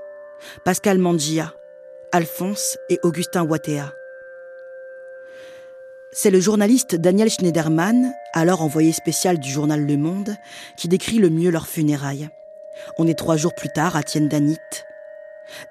Pascal 0.63 1.00
Mangia, 1.00 1.53
Alphonse 2.12 2.78
et 2.90 3.00
Augustin 3.04 3.44
Watea. 3.44 3.94
C'est 6.14 6.32
le 6.32 6.40
journaliste 6.40 6.96
Daniel 6.96 7.30
Schneiderman, 7.30 8.14
alors 8.34 8.62
envoyé 8.62 8.94
spécial 8.94 9.40
du 9.40 9.50
journal 9.50 9.86
Le 9.86 9.98
Monde, 9.98 10.36
qui 10.78 10.88
décrit 10.88 11.18
le 11.18 11.30
mieux 11.30 11.52
leurs 11.52 11.68
funérailles. 11.68 12.30
On 12.98 13.08
est 13.08 13.18
trois 13.18 13.36
jours 13.36 13.54
plus 13.54 13.70
tard 13.70 13.98
à 13.98 14.04
Tiendanit. 14.04 14.58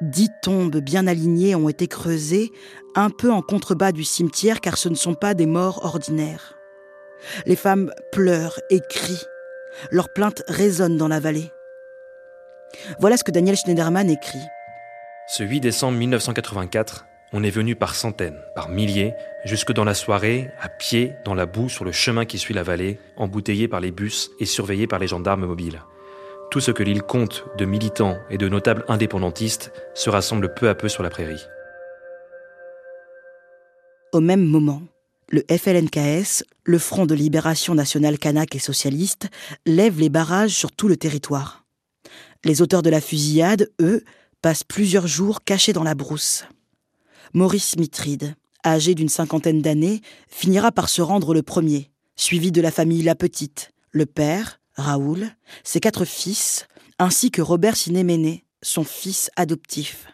Dix 0.02 0.30
tombes 0.42 0.76
bien 0.76 1.06
alignées 1.06 1.54
ont 1.54 1.70
été 1.70 1.88
creusées, 1.88 2.50
un 2.94 3.08
peu 3.10 3.32
en 3.32 3.40
contrebas 3.40 3.92
du 3.92 4.04
cimetière, 4.04 4.60
car 4.60 4.76
ce 4.76 4.90
ne 4.90 4.94
sont 4.94 5.14
pas 5.14 5.32
des 5.32 5.46
morts 5.46 5.84
ordinaires. 5.84 6.58
Les 7.46 7.56
femmes 7.56 7.92
pleurent 8.12 8.60
et 8.68 8.80
crient. 8.90 9.26
Leurs 9.90 10.12
plaintes 10.12 10.42
résonnent 10.48 10.98
dans 10.98 11.08
la 11.08 11.20
vallée. 11.20 11.50
Voilà 12.98 13.16
ce 13.16 13.24
que 13.24 13.30
Daniel 13.30 13.56
Schneiderman 13.56 14.10
écrit. 14.10 14.46
Ce 15.28 15.42
8 15.42 15.58
décembre 15.58 15.98
1984, 15.98 17.04
on 17.32 17.42
est 17.42 17.50
venu 17.50 17.74
par 17.74 17.96
centaines, 17.96 18.38
par 18.54 18.68
milliers, 18.68 19.12
jusque 19.44 19.72
dans 19.72 19.82
la 19.82 19.92
soirée, 19.92 20.50
à 20.60 20.68
pied, 20.68 21.14
dans 21.24 21.34
la 21.34 21.46
boue, 21.46 21.68
sur 21.68 21.84
le 21.84 21.90
chemin 21.90 22.24
qui 22.24 22.38
suit 22.38 22.54
la 22.54 22.62
vallée, 22.62 23.00
embouteillé 23.16 23.66
par 23.66 23.80
les 23.80 23.90
bus 23.90 24.30
et 24.38 24.46
surveillé 24.46 24.86
par 24.86 25.00
les 25.00 25.08
gendarmes 25.08 25.44
mobiles. 25.44 25.82
Tout 26.52 26.60
ce 26.60 26.70
que 26.70 26.84
l'île 26.84 27.02
compte 27.02 27.44
de 27.58 27.64
militants 27.64 28.18
et 28.30 28.38
de 28.38 28.48
notables 28.48 28.84
indépendantistes 28.86 29.72
se 29.94 30.10
rassemble 30.10 30.54
peu 30.54 30.68
à 30.68 30.76
peu 30.76 30.88
sur 30.88 31.02
la 31.02 31.10
prairie. 31.10 31.44
Au 34.12 34.20
même 34.20 34.44
moment, 34.44 34.82
le 35.28 35.42
FLNKS, 35.50 36.44
le 36.62 36.78
Front 36.78 37.04
de 37.04 37.16
libération 37.16 37.74
nationale 37.74 38.20
kanak 38.20 38.54
et 38.54 38.60
socialiste, 38.60 39.28
lève 39.66 39.98
les 39.98 40.08
barrages 40.08 40.54
sur 40.54 40.70
tout 40.70 40.86
le 40.86 40.96
territoire. 40.96 41.64
Les 42.44 42.62
auteurs 42.62 42.82
de 42.82 42.90
la 42.90 43.00
fusillade, 43.00 43.72
eux, 43.80 44.04
passe 44.46 44.62
plusieurs 44.62 45.08
jours 45.08 45.42
caché 45.42 45.72
dans 45.72 45.82
la 45.82 45.96
brousse. 45.96 46.44
Maurice 47.32 47.76
Mitride, 47.78 48.36
âgé 48.64 48.94
d'une 48.94 49.08
cinquantaine 49.08 49.60
d'années, 49.60 50.02
finira 50.28 50.70
par 50.70 50.88
se 50.88 51.02
rendre 51.02 51.34
le 51.34 51.42
premier, 51.42 51.90
suivi 52.14 52.52
de 52.52 52.60
la 52.60 52.70
famille 52.70 53.02
La 53.02 53.16
Petite, 53.16 53.72
le 53.90 54.06
père, 54.06 54.60
Raoul, 54.76 55.30
ses 55.64 55.80
quatre 55.80 56.04
fils, 56.04 56.68
ainsi 57.00 57.32
que 57.32 57.42
Robert 57.42 57.74
Sinéméné, 57.74 58.44
son 58.62 58.84
fils 58.84 59.32
adoptif. 59.34 60.06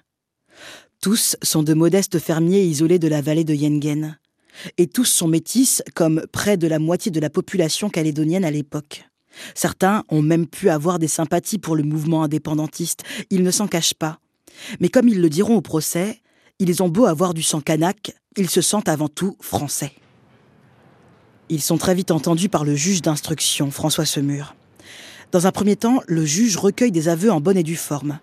Tous 1.02 1.36
sont 1.42 1.62
de 1.62 1.74
modestes 1.74 2.18
fermiers 2.18 2.64
isolés 2.64 2.98
de 2.98 3.08
la 3.08 3.20
vallée 3.20 3.44
de 3.44 3.52
Yengen. 3.52 4.18
Et 4.78 4.86
tous 4.86 5.04
sont 5.04 5.28
métis, 5.28 5.82
comme 5.94 6.24
près 6.32 6.56
de 6.56 6.68
la 6.68 6.78
moitié 6.78 7.12
de 7.12 7.20
la 7.20 7.28
population 7.28 7.90
calédonienne 7.90 8.46
à 8.46 8.50
l'époque. 8.50 9.04
Certains 9.54 10.04
ont 10.08 10.22
même 10.22 10.46
pu 10.46 10.70
avoir 10.70 10.98
des 10.98 11.08
sympathies 11.08 11.58
pour 11.58 11.76
le 11.76 11.82
mouvement 11.82 12.22
indépendantiste, 12.22 13.02
ils 13.28 13.42
ne 13.42 13.50
s'en 13.50 13.66
cachent 13.66 13.92
pas. 13.92 14.21
Mais 14.80 14.88
comme 14.88 15.08
ils 15.08 15.20
le 15.20 15.28
diront 15.28 15.56
au 15.56 15.60
procès, 15.60 16.20
ils 16.58 16.82
ont 16.82 16.88
beau 16.88 17.06
avoir 17.06 17.34
du 17.34 17.42
sang 17.42 17.60
kanak, 17.60 18.14
ils 18.36 18.50
se 18.50 18.60
sentent 18.60 18.88
avant 18.88 19.08
tout 19.08 19.36
français. 19.40 19.92
Ils 21.48 21.60
sont 21.60 21.76
très 21.76 21.94
vite 21.94 22.10
entendus 22.10 22.48
par 22.48 22.64
le 22.64 22.74
juge 22.74 23.02
d'instruction, 23.02 23.70
François 23.70 24.06
Semur. 24.06 24.54
Dans 25.32 25.46
un 25.46 25.52
premier 25.52 25.76
temps, 25.76 26.00
le 26.06 26.24
juge 26.24 26.56
recueille 26.56 26.92
des 26.92 27.08
aveux 27.08 27.30
en 27.30 27.40
bonne 27.40 27.56
et 27.56 27.62
due 27.62 27.76
forme. 27.76 28.20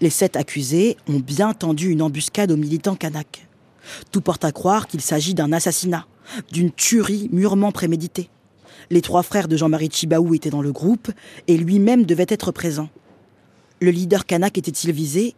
Les 0.00 0.10
sept 0.10 0.36
accusés 0.36 0.96
ont 1.08 1.18
bien 1.18 1.52
tendu 1.52 1.90
une 1.90 2.02
embuscade 2.02 2.52
aux 2.52 2.56
militants 2.56 2.96
kanak. 2.96 3.48
Tout 4.12 4.20
porte 4.20 4.44
à 4.44 4.52
croire 4.52 4.86
qu'il 4.86 5.00
s'agit 5.00 5.34
d'un 5.34 5.52
assassinat, 5.52 6.06
d'une 6.52 6.70
tuerie 6.70 7.28
mûrement 7.32 7.72
préméditée. 7.72 8.30
Les 8.90 9.02
trois 9.02 9.22
frères 9.22 9.48
de 9.48 9.56
Jean-Marie 9.56 9.90
Chibaou 9.92 10.34
étaient 10.34 10.50
dans 10.50 10.62
le 10.62 10.72
groupe 10.72 11.10
et 11.48 11.56
lui-même 11.56 12.04
devait 12.04 12.26
être 12.28 12.52
présent. 12.52 12.88
Le 13.80 13.90
leader 13.90 14.26
kanak 14.26 14.58
était-il 14.58 14.92
visé? 14.92 15.34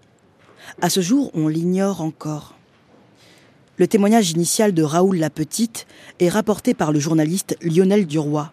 À 0.80 0.90
ce 0.90 1.00
jour, 1.00 1.30
on 1.34 1.48
l'ignore 1.48 2.00
encore. 2.00 2.54
Le 3.78 3.86
témoignage 3.86 4.30
initial 4.30 4.72
de 4.72 4.82
Raoul 4.82 5.16
la 5.16 5.30
Petite 5.30 5.86
est 6.20 6.28
rapporté 6.28 6.74
par 6.74 6.92
le 6.92 7.00
journaliste 7.00 7.56
Lionel 7.62 8.06
Duroy 8.06 8.52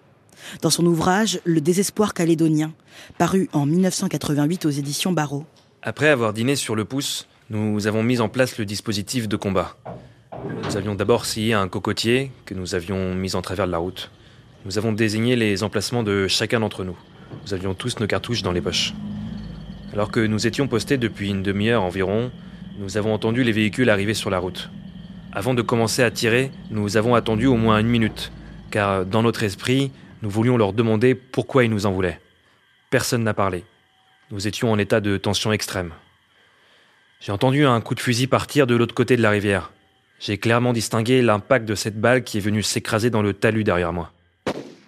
dans 0.61 0.69
son 0.69 0.85
ouvrage 0.85 1.39
Le 1.43 1.61
désespoir 1.61 2.13
calédonien, 2.13 2.71
paru 3.17 3.49
en 3.53 3.65
1988 3.65 4.65
aux 4.65 4.69
éditions 4.69 5.11
Barreau. 5.11 5.45
Après 5.81 6.09
avoir 6.09 6.33
dîné 6.33 6.55
sur 6.55 6.75
le 6.75 6.85
pouce, 6.85 7.27
nous 7.49 7.87
avons 7.87 8.03
mis 8.03 8.19
en 8.19 8.29
place 8.29 8.57
le 8.57 8.65
dispositif 8.65 9.27
de 9.27 9.37
combat. 9.37 9.75
Nous 10.63 10.77
avions 10.77 10.95
d'abord 10.95 11.25
scié 11.25 11.53
un 11.53 11.67
cocotier 11.67 12.31
que 12.45 12.53
nous 12.53 12.75
avions 12.75 13.15
mis 13.15 13.35
en 13.35 13.41
travers 13.41 13.67
de 13.67 13.71
la 13.71 13.77
route. 13.77 14.11
Nous 14.65 14.77
avons 14.77 14.91
désigné 14.91 15.35
les 15.35 15.63
emplacements 15.63 16.03
de 16.03 16.27
chacun 16.27 16.59
d'entre 16.59 16.83
nous. 16.83 16.97
Nous 17.45 17.53
avions 17.53 17.73
tous 17.73 17.99
nos 17.99 18.07
cartouches 18.07 18.41
dans 18.41 18.51
les 18.51 18.61
poches. 18.61 18.93
Alors 19.93 20.11
que 20.11 20.19
nous 20.19 20.45
étions 20.45 20.67
postés 20.67 20.97
depuis 20.97 21.29
une 21.29 21.41
demi-heure 21.41 21.81
environ, 21.81 22.31
nous 22.77 22.97
avons 22.97 23.13
entendu 23.13 23.43
les 23.43 23.51
véhicules 23.51 23.89
arriver 23.89 24.13
sur 24.13 24.29
la 24.29 24.37
route. 24.37 24.69
Avant 25.33 25.53
de 25.53 25.63
commencer 25.63 26.03
à 26.03 26.11
tirer, 26.11 26.51
nous 26.69 26.95
avons 26.95 27.15
attendu 27.15 27.47
au 27.47 27.55
moins 27.55 27.79
une 27.79 27.87
minute, 27.87 28.31
car 28.69 29.05
dans 29.05 29.23
notre 29.23 29.43
esprit, 29.43 29.91
nous 30.21 30.29
voulions 30.29 30.57
leur 30.57 30.73
demander 30.73 31.15
pourquoi 31.15 31.63
ils 31.63 31.71
nous 31.71 31.87
en 31.87 31.91
voulaient. 31.91 32.19
Personne 32.91 33.23
n'a 33.23 33.33
parlé. 33.33 33.65
Nous 34.31 34.47
étions 34.47 34.71
en 34.71 34.77
état 34.77 35.01
de 35.01 35.17
tension 35.17 35.51
extrême. 35.51 35.91
J'ai 37.19 37.31
entendu 37.31 37.65
un 37.65 37.81
coup 37.81 37.95
de 37.95 37.99
fusil 37.99 38.27
partir 38.27 38.67
de 38.67 38.75
l'autre 38.75 38.95
côté 38.95 39.17
de 39.17 39.23
la 39.23 39.31
rivière. 39.31 39.71
J'ai 40.19 40.37
clairement 40.37 40.73
distingué 40.73 41.21
l'impact 41.21 41.65
de 41.67 41.75
cette 41.75 41.99
balle 41.99 42.23
qui 42.23 42.37
est 42.37 42.41
venue 42.41 42.63
s'écraser 42.63 43.09
dans 43.09 43.23
le 43.23 43.33
talus 43.33 43.63
derrière 43.63 43.91
moi. 43.91 44.11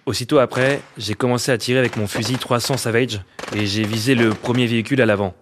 Aussitôt 0.04 0.38
après, 0.38 0.82
j'ai 0.98 1.14
commencé 1.14 1.52
à 1.52 1.58
tirer 1.58 1.78
avec 1.78 1.96
mon 1.96 2.08
fusil 2.08 2.36
300 2.36 2.76
Savage 2.76 3.20
et 3.54 3.66
j'ai 3.66 3.84
visé 3.84 4.16
le 4.16 4.30
premier 4.30 4.66
véhicule 4.66 5.00
à 5.00 5.06
l'avant. 5.06 5.32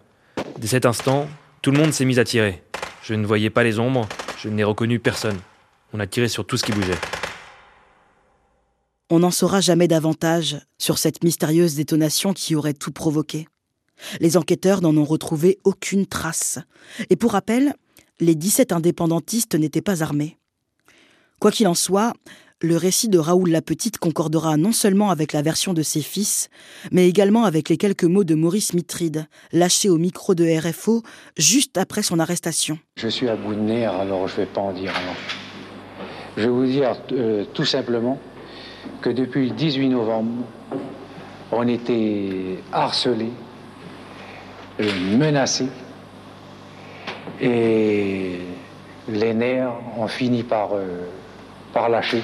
Dès 0.58 0.66
cet 0.66 0.84
instant, 0.84 1.28
tout 1.62 1.70
le 1.70 1.78
monde 1.78 1.94
s'est 1.94 2.04
mis 2.04 2.18
à 2.18 2.24
tirer. 2.24 2.62
Je 3.02 3.14
ne 3.14 3.24
voyais 3.24 3.48
pas 3.48 3.64
les 3.64 3.78
ombres, 3.78 4.06
je 4.38 4.50
n'ai 4.50 4.62
reconnu 4.62 4.98
personne. 4.98 5.38
On 5.94 6.00
a 6.00 6.06
tiré 6.06 6.28
sur 6.28 6.46
tout 6.46 6.58
ce 6.58 6.64
qui 6.64 6.72
bougeait. 6.72 6.98
On 9.08 9.20
n'en 9.20 9.30
saura 9.30 9.62
jamais 9.62 9.88
davantage 9.88 10.58
sur 10.76 10.98
cette 10.98 11.24
mystérieuse 11.24 11.74
détonation 11.74 12.34
qui 12.34 12.54
aurait 12.54 12.74
tout 12.74 12.92
provoqué. 12.92 13.48
Les 14.20 14.36
enquêteurs 14.36 14.82
n'en 14.82 14.96
ont 14.96 15.04
retrouvé 15.04 15.58
aucune 15.64 16.06
trace. 16.06 16.58
Et 17.08 17.16
pour 17.16 17.32
rappel, 17.32 17.72
les 18.20 18.34
17 18.34 18.72
indépendantistes 18.72 19.54
n'étaient 19.54 19.80
pas 19.80 20.02
armés. 20.02 20.36
Quoi 21.40 21.50
qu'il 21.50 21.66
en 21.66 21.74
soit, 21.74 22.12
le 22.60 22.76
récit 22.76 23.08
de 23.08 23.18
Raoul 23.18 23.50
la 23.50 23.62
Petite 23.62 23.98
concordera 23.98 24.56
non 24.56 24.72
seulement 24.72 25.10
avec 25.10 25.32
la 25.32 25.42
version 25.42 25.72
de 25.72 25.82
ses 25.82 26.02
fils, 26.02 26.50
mais 26.92 27.08
également 27.08 27.44
avec 27.44 27.68
les 27.68 27.76
quelques 27.76 28.04
mots 28.04 28.24
de 28.24 28.34
Maurice 28.34 28.74
Mitride, 28.74 29.26
lâchés 29.52 29.88
au 29.88 29.96
micro 29.96 30.34
de 30.34 30.44
RFO 30.44 31.02
juste 31.38 31.78
après 31.78 32.02
son 32.02 32.18
arrestation. 32.18 32.78
Je 32.96 33.08
suis 33.08 33.28
à 33.28 33.36
bout 33.36 33.54
de 33.54 33.60
nerfs, 33.60 33.94
alors 33.94 34.28
je 34.28 34.34
ne 34.34 34.40
vais 34.40 34.46
pas 34.46 34.60
en 34.60 34.72
dire 34.72 34.92
non. 34.92 35.14
Je 36.36 36.42
vais 36.42 36.48
vous 36.48 36.66
dire 36.66 36.96
euh, 37.12 37.44
tout 37.54 37.64
simplement 37.64 38.18
que 39.00 39.10
depuis 39.10 39.48
le 39.48 39.54
18 39.54 39.88
novembre, 39.88 40.44
on 41.52 41.66
était 41.66 42.58
harcelés, 42.72 43.32
euh, 44.80 45.16
menacés, 45.16 45.68
et 47.40 48.36
les 49.08 49.34
nerfs 49.34 49.72
ont 49.96 50.08
fini 50.08 50.42
par... 50.42 50.74
Euh, 50.74 51.06
par 51.72 51.88
lâcher. 51.88 52.22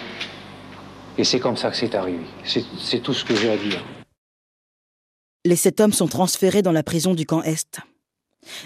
Et 1.19 1.25
c'est 1.25 1.41
comme 1.41 1.57
ça 1.57 1.71
que 1.71 1.77
c'est 1.77 1.95
arrivé. 1.95 2.25
C'est 2.45 3.01
tout 3.03 3.15
ce 3.15 3.25
que 3.25 3.35
j'ai 3.35 3.51
à 3.51 3.57
dire. 3.57 3.83
Les 5.45 5.57
sept 5.57 5.81
hommes 5.81 5.93
sont 5.93 6.09
transférés 6.09 6.63
dans 6.63 6.73
la 6.73 6.83
prison 6.83 7.15
du 7.15 7.25
camp 7.25 7.43
Est. 7.43 7.79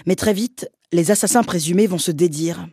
Mais 0.05 0.15
très 0.15 0.33
vite, 0.33 0.69
les 0.91 1.11
assassins 1.11 1.43
présumés 1.43 1.87
vont 1.87 1.97
se 1.97 2.11
dédire. 2.11 2.67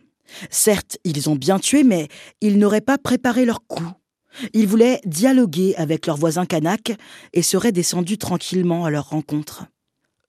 Certes, 0.49 0.97
ils 1.03 1.29
ont 1.29 1.35
bien 1.35 1.59
tué, 1.59 1.83
mais 1.83 2.07
ils 2.41 2.57
n'auraient 2.57 2.81
pas 2.81 2.97
préparé 2.97 3.45
leur 3.45 3.65
coup. 3.65 3.91
Ils 4.53 4.67
voulaient 4.67 5.01
dialoguer 5.05 5.75
avec 5.75 6.05
leurs 6.05 6.17
voisins 6.17 6.45
kanaks 6.45 6.93
et 7.33 7.41
seraient 7.41 7.71
descendus 7.71 8.17
tranquillement 8.17 8.85
à 8.85 8.89
leur 8.89 9.09
rencontre, 9.09 9.65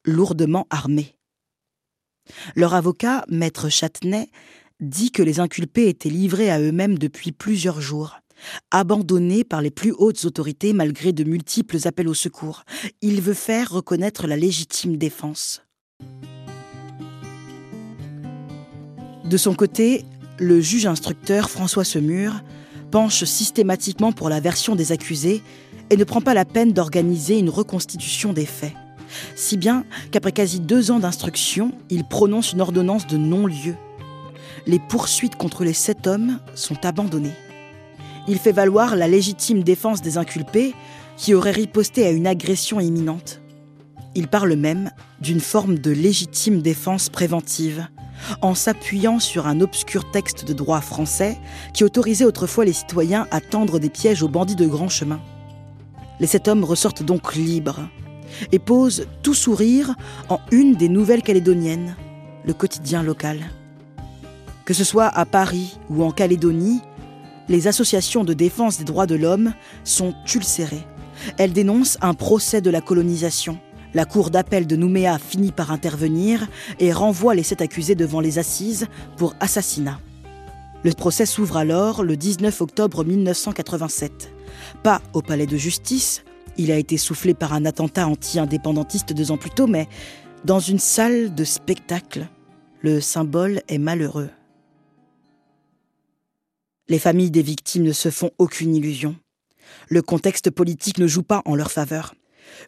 lourdement 0.05 0.67
armés. 0.71 1.17
Leur 2.55 2.75
avocat, 2.75 3.25
maître 3.29 3.69
Châtenay, 3.69 4.29
dit 4.81 5.11
que 5.11 5.23
les 5.23 5.41
inculpés 5.41 5.89
étaient 5.89 6.09
livrés 6.09 6.51
à 6.51 6.61
eux-mêmes 6.61 6.99
depuis 6.99 7.33
plusieurs 7.33 7.81
jours, 7.81 8.21
abandonnés 8.71 9.45
par 9.45 9.61
les 9.61 9.71
plus 9.71 9.93
hautes 9.93 10.25
autorités 10.25 10.73
malgré 10.73 11.13
de 11.13 11.25
multiples 11.25 11.77
appels 11.85 12.09
au 12.09 12.15
secours. 12.15 12.65
Il 13.03 13.21
veut 13.21 13.35
faire 13.35 13.71
reconnaître 13.71 14.27
la 14.27 14.37
légitime 14.37 14.97
défense. 14.97 15.63
De 19.25 19.37
son 19.37 19.55
côté, 19.55 20.05
le 20.39 20.61
juge 20.61 20.87
instructeur 20.87 21.51
François 21.51 21.85
Semur 21.85 22.43
penche 22.91 23.25
systématiquement 23.25 24.13
pour 24.13 24.29
la 24.29 24.41
version 24.41 24.75
des 24.75 24.91
accusés 24.91 25.43
et 25.91 25.97
ne 25.97 26.05
prend 26.05 26.21
pas 26.21 26.35
la 26.35 26.45
peine 26.45 26.73
d'organiser 26.73 27.39
une 27.39 27.51
reconstitution 27.51 28.33
des 28.33 28.47
faits. 28.47 28.73
Si 29.35 29.57
bien 29.57 29.85
qu'après 30.11 30.33
quasi 30.33 30.61
deux 30.61 30.91
ans 30.91 31.01
d'instruction, 31.01 31.73
il 31.91 32.05
prononce 32.05 32.53
une 32.53 32.61
ordonnance 32.61 33.07
de 33.07 33.17
non-lieu 33.17 33.75
les 34.67 34.79
poursuites 34.79 35.37
contre 35.37 35.65
les 35.65 35.73
sept 35.73 36.07
hommes 36.07 36.39
sont 36.55 36.85
abandonnées. 36.85 37.37
Il 38.29 38.39
fait 38.39 38.53
valoir 38.53 38.97
la 38.97 39.09
légitime 39.09 39.63
défense 39.63 40.03
des 40.03 40.19
inculpés 40.19 40.75
qui 41.17 41.35
auraient 41.35 41.51
riposté 41.51 42.07
à 42.07 42.11
une 42.11 42.27
agression 42.27 42.81
imminente. 42.81 43.41
Il 44.15 44.29
parle 44.29 44.55
même 44.57 44.91
d'une 45.21 45.41
forme 45.41 45.79
de 45.79 45.91
légitime 45.91 46.63
défense 46.63 47.09
préventive, 47.09 47.87
en 48.43 48.55
s'appuyant 48.55 49.19
sur 49.19 49.47
un 49.47 49.61
obscur 49.61 50.11
texte 50.11 50.45
de 50.45 50.53
droit 50.53 50.81
français 50.81 51.39
qui 51.73 51.85
autorisait 51.85 52.25
autrefois 52.25 52.65
les 52.65 52.73
citoyens 52.73 53.27
à 53.31 53.41
tendre 53.41 53.79
des 53.79 53.91
pièges 53.91 54.23
aux 54.23 54.29
bandits 54.29 54.57
de 54.57 54.67
grand 54.67 54.89
chemin. 54.89 55.21
Les 56.19 56.27
sept 56.27 56.49
hommes 56.49 56.65
ressortent 56.65 57.03
donc 57.03 57.35
libres 57.35 57.89
et 58.53 58.59
posent 58.59 59.07
tout 59.23 59.35
sourire 59.35 59.95
en 60.29 60.39
une 60.51 60.75
des 60.75 60.89
nouvelles 60.89 61.23
calédoniennes, 61.23 61.97
le 62.45 62.53
quotidien 62.53 63.03
local. 63.03 63.39
Que 64.71 64.75
ce 64.75 64.85
soit 64.85 65.09
à 65.09 65.27
Paris 65.27 65.81
ou 65.89 66.05
en 66.05 66.13
Calédonie, 66.13 66.81
les 67.49 67.67
associations 67.67 68.23
de 68.23 68.35
défense 68.35 68.79
des 68.79 68.85
droits 68.85 69.09
de 69.09 69.17
l'homme 69.17 69.53
sont 69.83 70.15
ulcérées. 70.33 70.87
Elles 71.39 71.53
dénoncent 71.53 71.99
un 72.03 72.15
procès 72.15 72.61
de 72.61 72.71
la 72.71 72.81
colonisation. 72.81 73.59
La 73.95 74.05
cour 74.05 74.31
d'appel 74.31 74.69
de 74.69 74.77
Nouméa 74.77 75.19
finit 75.19 75.51
par 75.51 75.73
intervenir 75.73 76.47
et 76.79 76.93
renvoie 76.93 77.35
les 77.35 77.43
sept 77.43 77.63
accusés 77.63 77.97
devant 77.97 78.21
les 78.21 78.39
assises 78.39 78.87
pour 79.17 79.35
assassinat. 79.41 79.99
Le 80.85 80.93
procès 80.93 81.27
s'ouvre 81.27 81.57
alors 81.57 82.05
le 82.05 82.17
19 82.17 82.61
octobre 82.61 83.03
1987. 83.03 84.33
Pas 84.85 85.03
au 85.15 85.21
palais 85.21 85.47
de 85.47 85.57
justice, 85.57 86.23
il 86.59 86.71
a 86.71 86.77
été 86.77 86.97
soufflé 86.97 87.35
par 87.35 87.55
un 87.55 87.65
attentat 87.65 88.07
anti-indépendantiste 88.07 89.15
deux 89.15 89.33
ans 89.33 89.37
plus 89.37 89.51
tôt, 89.51 89.67
mais 89.67 89.89
dans 90.45 90.61
une 90.61 90.79
salle 90.79 91.35
de 91.35 91.43
spectacle. 91.43 92.29
Le 92.83 93.01
symbole 93.01 93.63
est 93.67 93.79
malheureux. 93.79 94.31
Les 96.91 96.99
familles 96.99 97.31
des 97.31 97.43
victimes 97.43 97.85
ne 97.85 97.93
se 97.93 98.11
font 98.11 98.33
aucune 98.39 98.75
illusion. 98.75 99.15
Le 99.89 100.03
contexte 100.03 100.51
politique 100.51 100.99
ne 100.99 101.07
joue 101.07 101.23
pas 101.23 101.41
en 101.45 101.55
leur 101.55 101.71
faveur. 101.71 102.17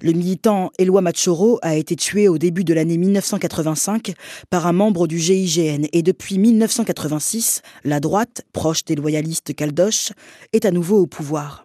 Le 0.00 0.12
militant 0.12 0.70
Éloi 0.78 1.00
Machoro 1.00 1.58
a 1.60 1.74
été 1.74 1.96
tué 1.96 2.28
au 2.28 2.38
début 2.38 2.62
de 2.62 2.72
l'année 2.72 2.98
1985 2.98 4.14
par 4.48 4.68
un 4.68 4.72
membre 4.72 5.08
du 5.08 5.18
GIGN 5.18 5.88
et 5.92 6.04
depuis 6.04 6.38
1986, 6.38 7.62
la 7.82 7.98
droite, 7.98 8.42
proche 8.52 8.84
des 8.84 8.94
loyalistes 8.94 9.56
caldoches, 9.56 10.12
est 10.52 10.66
à 10.66 10.70
nouveau 10.70 11.00
au 11.00 11.08
pouvoir. 11.08 11.64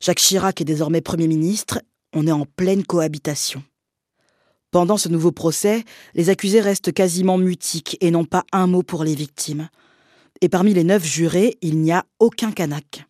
Jacques 0.00 0.20
Chirac 0.20 0.60
est 0.60 0.64
désormais 0.64 1.00
Premier 1.00 1.26
ministre, 1.26 1.82
on 2.14 2.28
est 2.28 2.32
en 2.32 2.46
pleine 2.46 2.84
cohabitation. 2.84 3.64
Pendant 4.70 4.96
ce 4.96 5.08
nouveau 5.08 5.32
procès, 5.32 5.82
les 6.14 6.30
accusés 6.30 6.60
restent 6.60 6.92
quasiment 6.92 7.36
mutiques 7.36 7.96
et 8.00 8.12
n'ont 8.12 8.24
pas 8.24 8.44
un 8.52 8.68
mot 8.68 8.84
pour 8.84 9.02
les 9.02 9.16
victimes 9.16 9.68
et 10.40 10.48
parmi 10.48 10.74
les 10.74 10.84
neuf 10.84 11.04
jurés, 11.04 11.56
il 11.62 11.78
n'y 11.78 11.92
a 11.92 12.04
aucun 12.18 12.52
Kanak. 12.52 13.06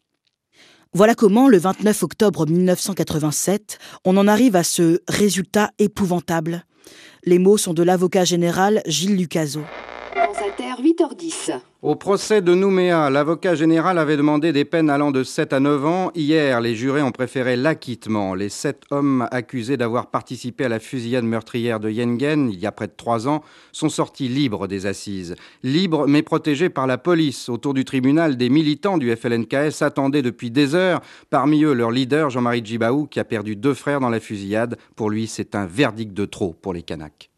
Voilà 0.92 1.14
comment, 1.14 1.48
le 1.48 1.58
29 1.58 2.02
octobre 2.04 2.46
1987, 2.46 3.78
on 4.04 4.16
en 4.16 4.26
arrive 4.26 4.56
à 4.56 4.62
ce 4.62 5.00
résultat 5.08 5.70
épouvantable. 5.78 6.64
Les 7.24 7.38
mots 7.38 7.58
sont 7.58 7.74
de 7.74 7.82
l'avocat 7.82 8.24
général 8.24 8.82
Gilles 8.86 9.16
Lucaso. 9.16 9.62
8h10. 10.16 11.60
Au 11.82 11.94
procès 11.94 12.40
de 12.40 12.54
Nouméa, 12.54 13.10
l'avocat 13.10 13.54
général 13.54 13.98
avait 13.98 14.16
demandé 14.16 14.52
des 14.52 14.64
peines 14.64 14.88
allant 14.88 15.10
de 15.10 15.22
7 15.22 15.52
à 15.52 15.60
9 15.60 15.86
ans. 15.86 16.10
Hier, 16.14 16.60
les 16.60 16.74
jurés 16.74 17.02
ont 17.02 17.10
préféré 17.10 17.56
l'acquittement. 17.56 18.34
Les 18.34 18.48
sept 18.48 18.84
hommes 18.90 19.28
accusés 19.30 19.76
d'avoir 19.76 20.06
participé 20.10 20.64
à 20.64 20.68
la 20.68 20.80
fusillade 20.80 21.24
meurtrière 21.24 21.80
de 21.80 21.90
Yengen, 21.90 22.48
il 22.50 22.58
y 22.58 22.66
a 22.66 22.72
près 22.72 22.86
de 22.86 22.94
3 22.96 23.28
ans, 23.28 23.42
sont 23.72 23.88
sortis 23.88 24.28
libres 24.28 24.66
des 24.66 24.86
assises. 24.86 25.34
Libres 25.62 26.06
mais 26.06 26.22
protégés 26.22 26.70
par 26.70 26.86
la 26.86 26.98
police. 26.98 27.48
Autour 27.48 27.74
du 27.74 27.84
tribunal, 27.84 28.36
des 28.36 28.48
militants 28.48 28.98
du 28.98 29.14
FLNKS 29.14 29.82
attendaient 29.82 30.22
depuis 30.22 30.50
des 30.50 30.74
heures. 30.74 31.00
Parmi 31.30 31.62
eux, 31.64 31.74
leur 31.74 31.90
leader, 31.90 32.30
Jean-Marie 32.30 32.64
Djibaou, 32.64 33.06
qui 33.06 33.20
a 33.20 33.24
perdu 33.24 33.54
deux 33.54 33.74
frères 33.74 34.00
dans 34.00 34.10
la 34.10 34.20
fusillade. 34.20 34.78
Pour 34.96 35.10
lui, 35.10 35.26
c'est 35.26 35.54
un 35.54 35.66
verdict 35.66 36.14
de 36.14 36.24
trop 36.24 36.54
pour 36.60 36.72
les 36.72 36.82
Kanaks. 36.82 37.30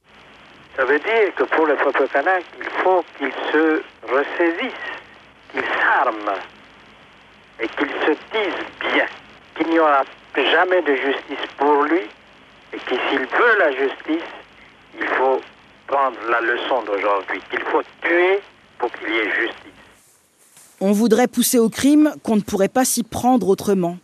Ça 0.79 0.85
veut 0.85 1.01
dire 1.01 1.35
que 1.35 1.43
pour 1.43 1.67
le 1.67 1.75
peuple 1.75 2.07
kanak, 2.07 2.45
il 2.57 2.71
faut 2.85 3.05
qu'il 3.19 3.33
se 3.51 3.83
ressaisisse, 4.09 4.87
qu'il 5.51 5.65
s'arme 5.77 6.35
et 7.59 7.67
qu'il 7.67 7.89
se 7.89 8.13
dise 8.31 8.93
bien 8.93 9.07
qu'il 9.57 9.71
n'y 9.71 9.81
aura 9.81 10.05
jamais 10.37 10.81
de 10.83 10.95
justice 10.95 11.47
pour 11.57 11.83
lui 11.83 12.03
et 12.73 12.79
que 12.79 12.95
s'il 13.09 13.19
veut 13.19 13.59
la 13.59 13.73
justice, 13.73 14.31
il 15.01 15.07
faut 15.09 15.41
prendre 15.89 16.17
la 16.31 16.41
leçon 16.43 16.85
d'aujourd'hui, 16.85 17.41
qu'il 17.51 17.63
faut 17.63 17.83
tuer 18.01 18.41
pour 18.79 18.93
qu'il 18.93 19.09
y 19.09 19.17
ait 19.17 19.33
justice. 19.33 19.73
On 20.81 20.93
voudrait 20.93 21.27
pousser 21.27 21.59
au 21.59 21.71
crime 21.71 22.15
qu'on 22.23 22.37
ne 22.37 22.41
pourrait 22.41 22.69
pas 22.69 22.85
s'y 22.85 23.03
prendre 23.03 23.49
autrement, 23.49 23.99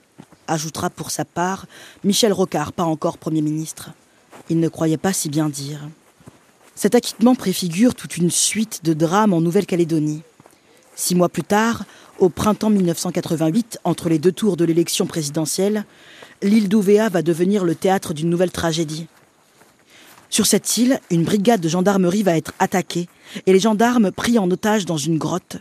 ajoutera 0.49 0.91
pour 0.91 1.13
sa 1.13 1.25
part 1.25 1.67
Michel 2.03 2.33
Rocard, 2.33 2.73
pas 2.73 2.83
encore 2.83 3.17
Premier 3.17 3.43
ministre. 3.43 3.91
Il 4.51 4.59
ne 4.59 4.69
croyait 4.69 4.97
pas 4.97 5.13
si 5.13 5.29
bien 5.29 5.49
dire. 5.49 5.79
Cet 6.75 6.95
acquittement 6.95 7.35
préfigure 7.35 7.95
toute 7.95 8.17
une 8.17 8.31
suite 8.31 8.85
de 8.85 8.95
drames 8.95 9.33
en 9.33 9.41
Nouvelle-Calédonie. 9.41 10.23
Six 10.97 11.15
mois 11.15 11.29
plus 11.29 11.45
tard, 11.45 11.85
au 12.19 12.29
printemps 12.29 12.71
1988, 12.71 13.79
entre 13.85 14.09
les 14.09 14.19
deux 14.19 14.33
tours 14.33 14.57
de 14.57 14.65
l'élection 14.65 15.07
présidentielle, 15.07 15.85
l'île 16.43 16.69
d'Ouvéa 16.69 17.09
va 17.09 17.23
devenir 17.23 17.65
le 17.65 17.75
théâtre 17.75 18.13
d'une 18.13 18.29
nouvelle 18.29 18.51
tragédie. 18.51 19.07
Sur 20.31 20.47
cette 20.47 20.77
île, 20.79 21.01
une 21.11 21.23
brigade 21.23 21.61
de 21.61 21.69
gendarmerie 21.69 22.25
va 22.25 22.37
être 22.37 22.53
attaquée 22.59 23.09
et 23.47 23.53
les 23.53 23.61
gendarmes 23.61 24.11
pris 24.11 24.39
en 24.39 24.51
otage 24.51 24.85
dans 24.85 24.97
une 24.97 25.19
grotte. 25.19 25.59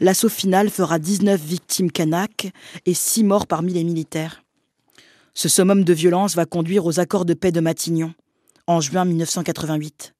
L'assaut 0.00 0.30
final 0.30 0.70
fera 0.70 0.98
19 0.98 1.38
victimes 1.38 1.92
kanak 1.92 2.50
et 2.86 2.94
6 2.94 3.24
morts 3.24 3.46
parmi 3.46 3.74
les 3.74 3.84
militaires. 3.84 4.42
Ce 5.34 5.48
summum 5.48 5.84
de 5.84 5.92
violence 5.92 6.34
va 6.34 6.46
conduire 6.46 6.86
aux 6.86 7.00
accords 7.00 7.26
de 7.26 7.34
paix 7.34 7.52
de 7.52 7.60
Matignon, 7.60 8.14
en 8.66 8.80
juin 8.80 9.04
1988. 9.04 10.14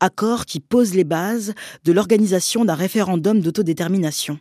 Accord 0.00 0.46
qui 0.46 0.60
pose 0.60 0.94
les 0.94 1.04
bases 1.04 1.54
de 1.84 1.92
l'organisation 1.92 2.64
d'un 2.64 2.74
référendum 2.74 3.40
d'autodétermination. 3.40 4.38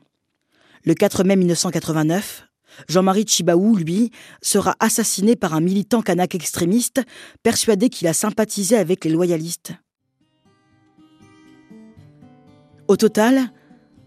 Le 0.86 0.94
4 0.94 1.24
mai 1.24 1.36
1989, 1.36 2.48
Jean-Marie 2.88 3.26
Chibaou, 3.28 3.76
lui, 3.76 4.12
sera 4.42 4.76
assassiné 4.80 5.36
par 5.36 5.54
un 5.54 5.62
militant 5.62 6.02
kanak 6.02 6.36
extrémiste 6.36 7.02
persuadé 7.42 7.90
qu'il 7.90 8.08
a 8.08 8.14
sympathisé 8.14 8.78
avec 8.78 9.06
les 9.06 9.12
loyalistes. 9.12 9.74
Au 12.88 12.98
total, 12.98 13.52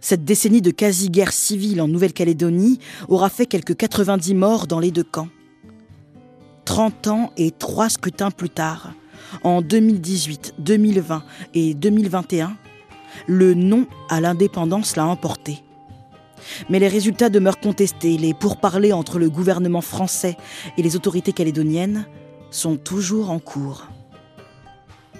cette 0.00 0.24
décennie 0.24 0.60
de 0.60 0.70
quasi-guerre 0.70 1.32
civile 1.32 1.80
en 1.80 1.88
Nouvelle-Calédonie 1.88 2.78
aura 3.08 3.30
fait 3.30 3.46
quelques 3.46 3.76
90 3.76 4.34
morts 4.34 4.66
dans 4.66 4.80
les 4.80 4.90
deux 4.90 5.04
camps. 5.04 5.28
30 6.66 7.06
ans 7.06 7.32
et 7.36 7.52
trois 7.52 7.88
scrutins 7.88 8.30
plus 8.30 8.50
tard, 8.50 8.92
en 9.42 9.62
2018, 9.62 10.54
2020 10.58 11.22
et 11.54 11.74
2021, 11.74 12.56
le 13.26 13.54
non 13.54 13.86
à 14.08 14.20
l'indépendance 14.20 14.96
l'a 14.96 15.06
emporté. 15.06 15.62
Mais 16.68 16.78
les 16.78 16.88
résultats 16.88 17.30
demeurent 17.30 17.60
contestés. 17.60 18.18
Les 18.18 18.34
pourparlers 18.34 18.92
entre 18.92 19.18
le 19.18 19.30
gouvernement 19.30 19.80
français 19.80 20.36
et 20.76 20.82
les 20.82 20.96
autorités 20.96 21.32
calédoniennes 21.32 22.06
sont 22.50 22.76
toujours 22.76 23.30
en 23.30 23.38
cours. 23.38 23.88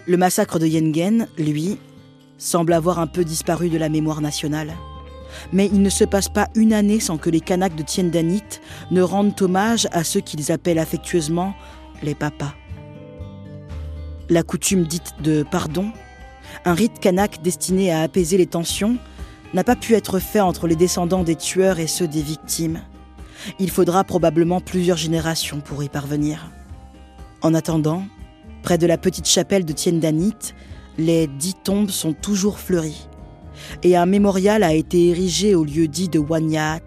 Le 0.07 0.17
massacre 0.17 0.59
de 0.59 0.67
Yengen, 0.67 1.27
lui, 1.37 1.79
semble 2.39 2.73
avoir 2.73 2.99
un 2.99 3.07
peu 3.07 3.25
disparu 3.25 3.69
de 3.71 3.79
la 3.79 3.89
mémoire 3.89 4.21
nationale. 4.21 4.73
Mais 5.53 5.67
il 5.67 5.83
ne 5.83 5.91
se 5.91 6.05
passe 6.05 6.29
pas 6.29 6.49
une 6.55 6.73
année 6.73 7.01
sans 7.01 7.19
que 7.19 7.31
les 7.31 7.41
Kanaks 7.41 7.75
de 7.75 7.83
Tiendanit 7.83 8.61
ne 8.91 9.03
rendent 9.03 9.41
hommage 9.41 9.89
à 9.93 10.05
ceux 10.05 10.21
qu'ils 10.21 10.53
appellent 10.53 10.79
affectueusement 10.79 11.55
les 12.03 12.15
papas. 12.15 12.55
La 14.29 14.43
coutume 14.43 14.85
dite 14.85 15.15
de 15.23 15.45
pardon, 15.49 15.93
un 16.65 16.75
rite 16.75 16.99
kanak 16.99 17.43
destiné 17.43 17.93
à 17.93 18.01
apaiser 18.01 18.37
les 18.37 18.47
tensions, 18.47 18.97
n'a 19.55 19.63
pas 19.63 19.77
pu 19.77 19.95
être 19.95 20.19
fait 20.19 20.41
entre 20.41 20.67
les 20.67 20.75
descendants 20.75 21.23
des 21.23 21.37
tueurs 21.37 21.79
et 21.79 21.87
ceux 21.87 22.09
des 22.09 22.23
victimes. 22.23 22.81
Il 23.61 23.71
faudra 23.71 24.03
probablement 24.03 24.61
plusieurs 24.61 24.97
générations 24.97 25.61
pour 25.61 25.85
y 25.85 25.89
parvenir. 25.89 26.51
En 27.41 27.55
attendant, 27.55 28.05
près 28.65 28.79
de 28.79 28.87
la 28.89 28.99
petite 28.99 29.29
chapelle 29.29 29.65
de 29.65 29.73
Tiendanit, 29.73 30.55
les 30.99 31.29
dix 31.29 31.55
tombes 31.63 31.91
sont 31.91 32.13
toujours 32.13 32.59
fleuries. 32.59 33.07
Et 33.85 33.97
un 33.97 34.07
mémorial 34.07 34.65
a 34.65 34.75
été 34.75 35.11
érigé 35.11 35.55
au 35.55 35.63
lieu 35.63 35.87
dit 35.87 36.09
de 36.09 36.19
Wanyat. 36.19 36.81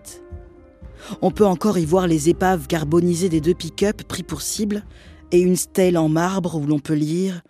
On 1.22 1.32
peut 1.32 1.46
encore 1.46 1.78
y 1.78 1.86
voir 1.86 2.06
les 2.06 2.28
épaves 2.28 2.68
carbonisées 2.68 3.30
des 3.30 3.40
deux 3.40 3.54
pick-up 3.54 4.04
pris 4.04 4.24
pour 4.24 4.42
cible 4.42 4.84
et 5.32 5.40
une 5.40 5.56
stèle 5.56 5.98
en 5.98 6.10
marbre 6.10 6.56
où 6.56 6.66
l'on 6.66 6.80
peut 6.80 6.94
lire 6.94 7.42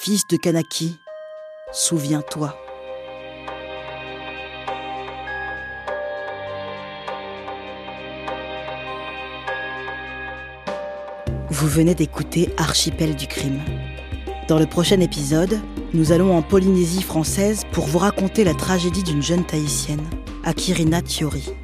Fils 0.00 0.22
de 0.28 0.36
Kanaki, 0.36 0.96
souviens-toi. 1.72 2.58
Vous 11.50 11.68
venez 11.68 11.94
d'écouter 11.94 12.52
Archipel 12.56 13.14
du 13.14 13.28
crime. 13.28 13.60
Dans 14.48 14.58
le 14.58 14.66
prochain 14.66 15.00
épisode, 15.00 15.60
nous 15.94 16.10
allons 16.10 16.36
en 16.36 16.42
Polynésie 16.42 17.02
française 17.02 17.62
pour 17.72 17.86
vous 17.86 17.98
raconter 17.98 18.42
la 18.44 18.54
tragédie 18.54 19.04
d'une 19.04 19.22
jeune 19.22 19.46
Tahitienne, 19.46 20.02
Akirina 20.42 21.00
Thiori. 21.00 21.54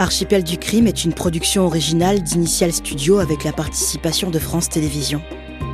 Archipel 0.00 0.44
du 0.44 0.58
crime 0.58 0.86
est 0.86 1.04
une 1.04 1.12
production 1.12 1.66
originale 1.66 2.22
d'Initial 2.22 2.72
Studio 2.72 3.18
avec 3.18 3.42
la 3.42 3.52
participation 3.52 4.30
de 4.30 4.38
France 4.38 4.68
Télévisions. 4.68 5.20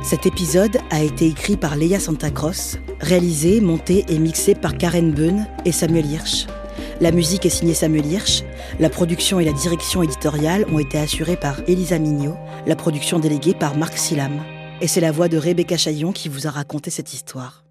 Cet 0.01 0.25
épisode 0.25 0.79
a 0.89 1.03
été 1.03 1.27
écrit 1.27 1.57
par 1.57 1.75
Leia 1.75 1.99
Santacross, 1.99 2.79
réalisé, 2.99 3.61
monté 3.61 4.03
et 4.09 4.17
mixé 4.17 4.55
par 4.55 4.79
Karen 4.79 5.11
Beun 5.11 5.45
et 5.63 5.71
Samuel 5.71 6.07
Hirsch. 6.07 6.47
La 7.01 7.11
musique 7.11 7.45
est 7.45 7.49
signée 7.51 7.75
Samuel 7.75 8.11
Hirsch. 8.11 8.41
La 8.79 8.89
production 8.89 9.39
et 9.39 9.45
la 9.45 9.53
direction 9.53 10.01
éditoriale 10.01 10.65
ont 10.71 10.79
été 10.79 10.97
assurées 10.97 11.37
par 11.37 11.59
Elisa 11.67 11.99
Mignot, 11.99 12.35
la 12.65 12.75
production 12.75 13.19
déléguée 13.19 13.53
par 13.53 13.77
Marc 13.77 13.95
Silam. 13.95 14.41
Et 14.81 14.87
c'est 14.87 15.01
la 15.01 15.11
voix 15.11 15.27
de 15.27 15.37
Rebecca 15.37 15.77
Chaillon 15.77 16.11
qui 16.11 16.29
vous 16.29 16.47
a 16.47 16.49
raconté 16.49 16.89
cette 16.89 17.13
histoire. 17.13 17.64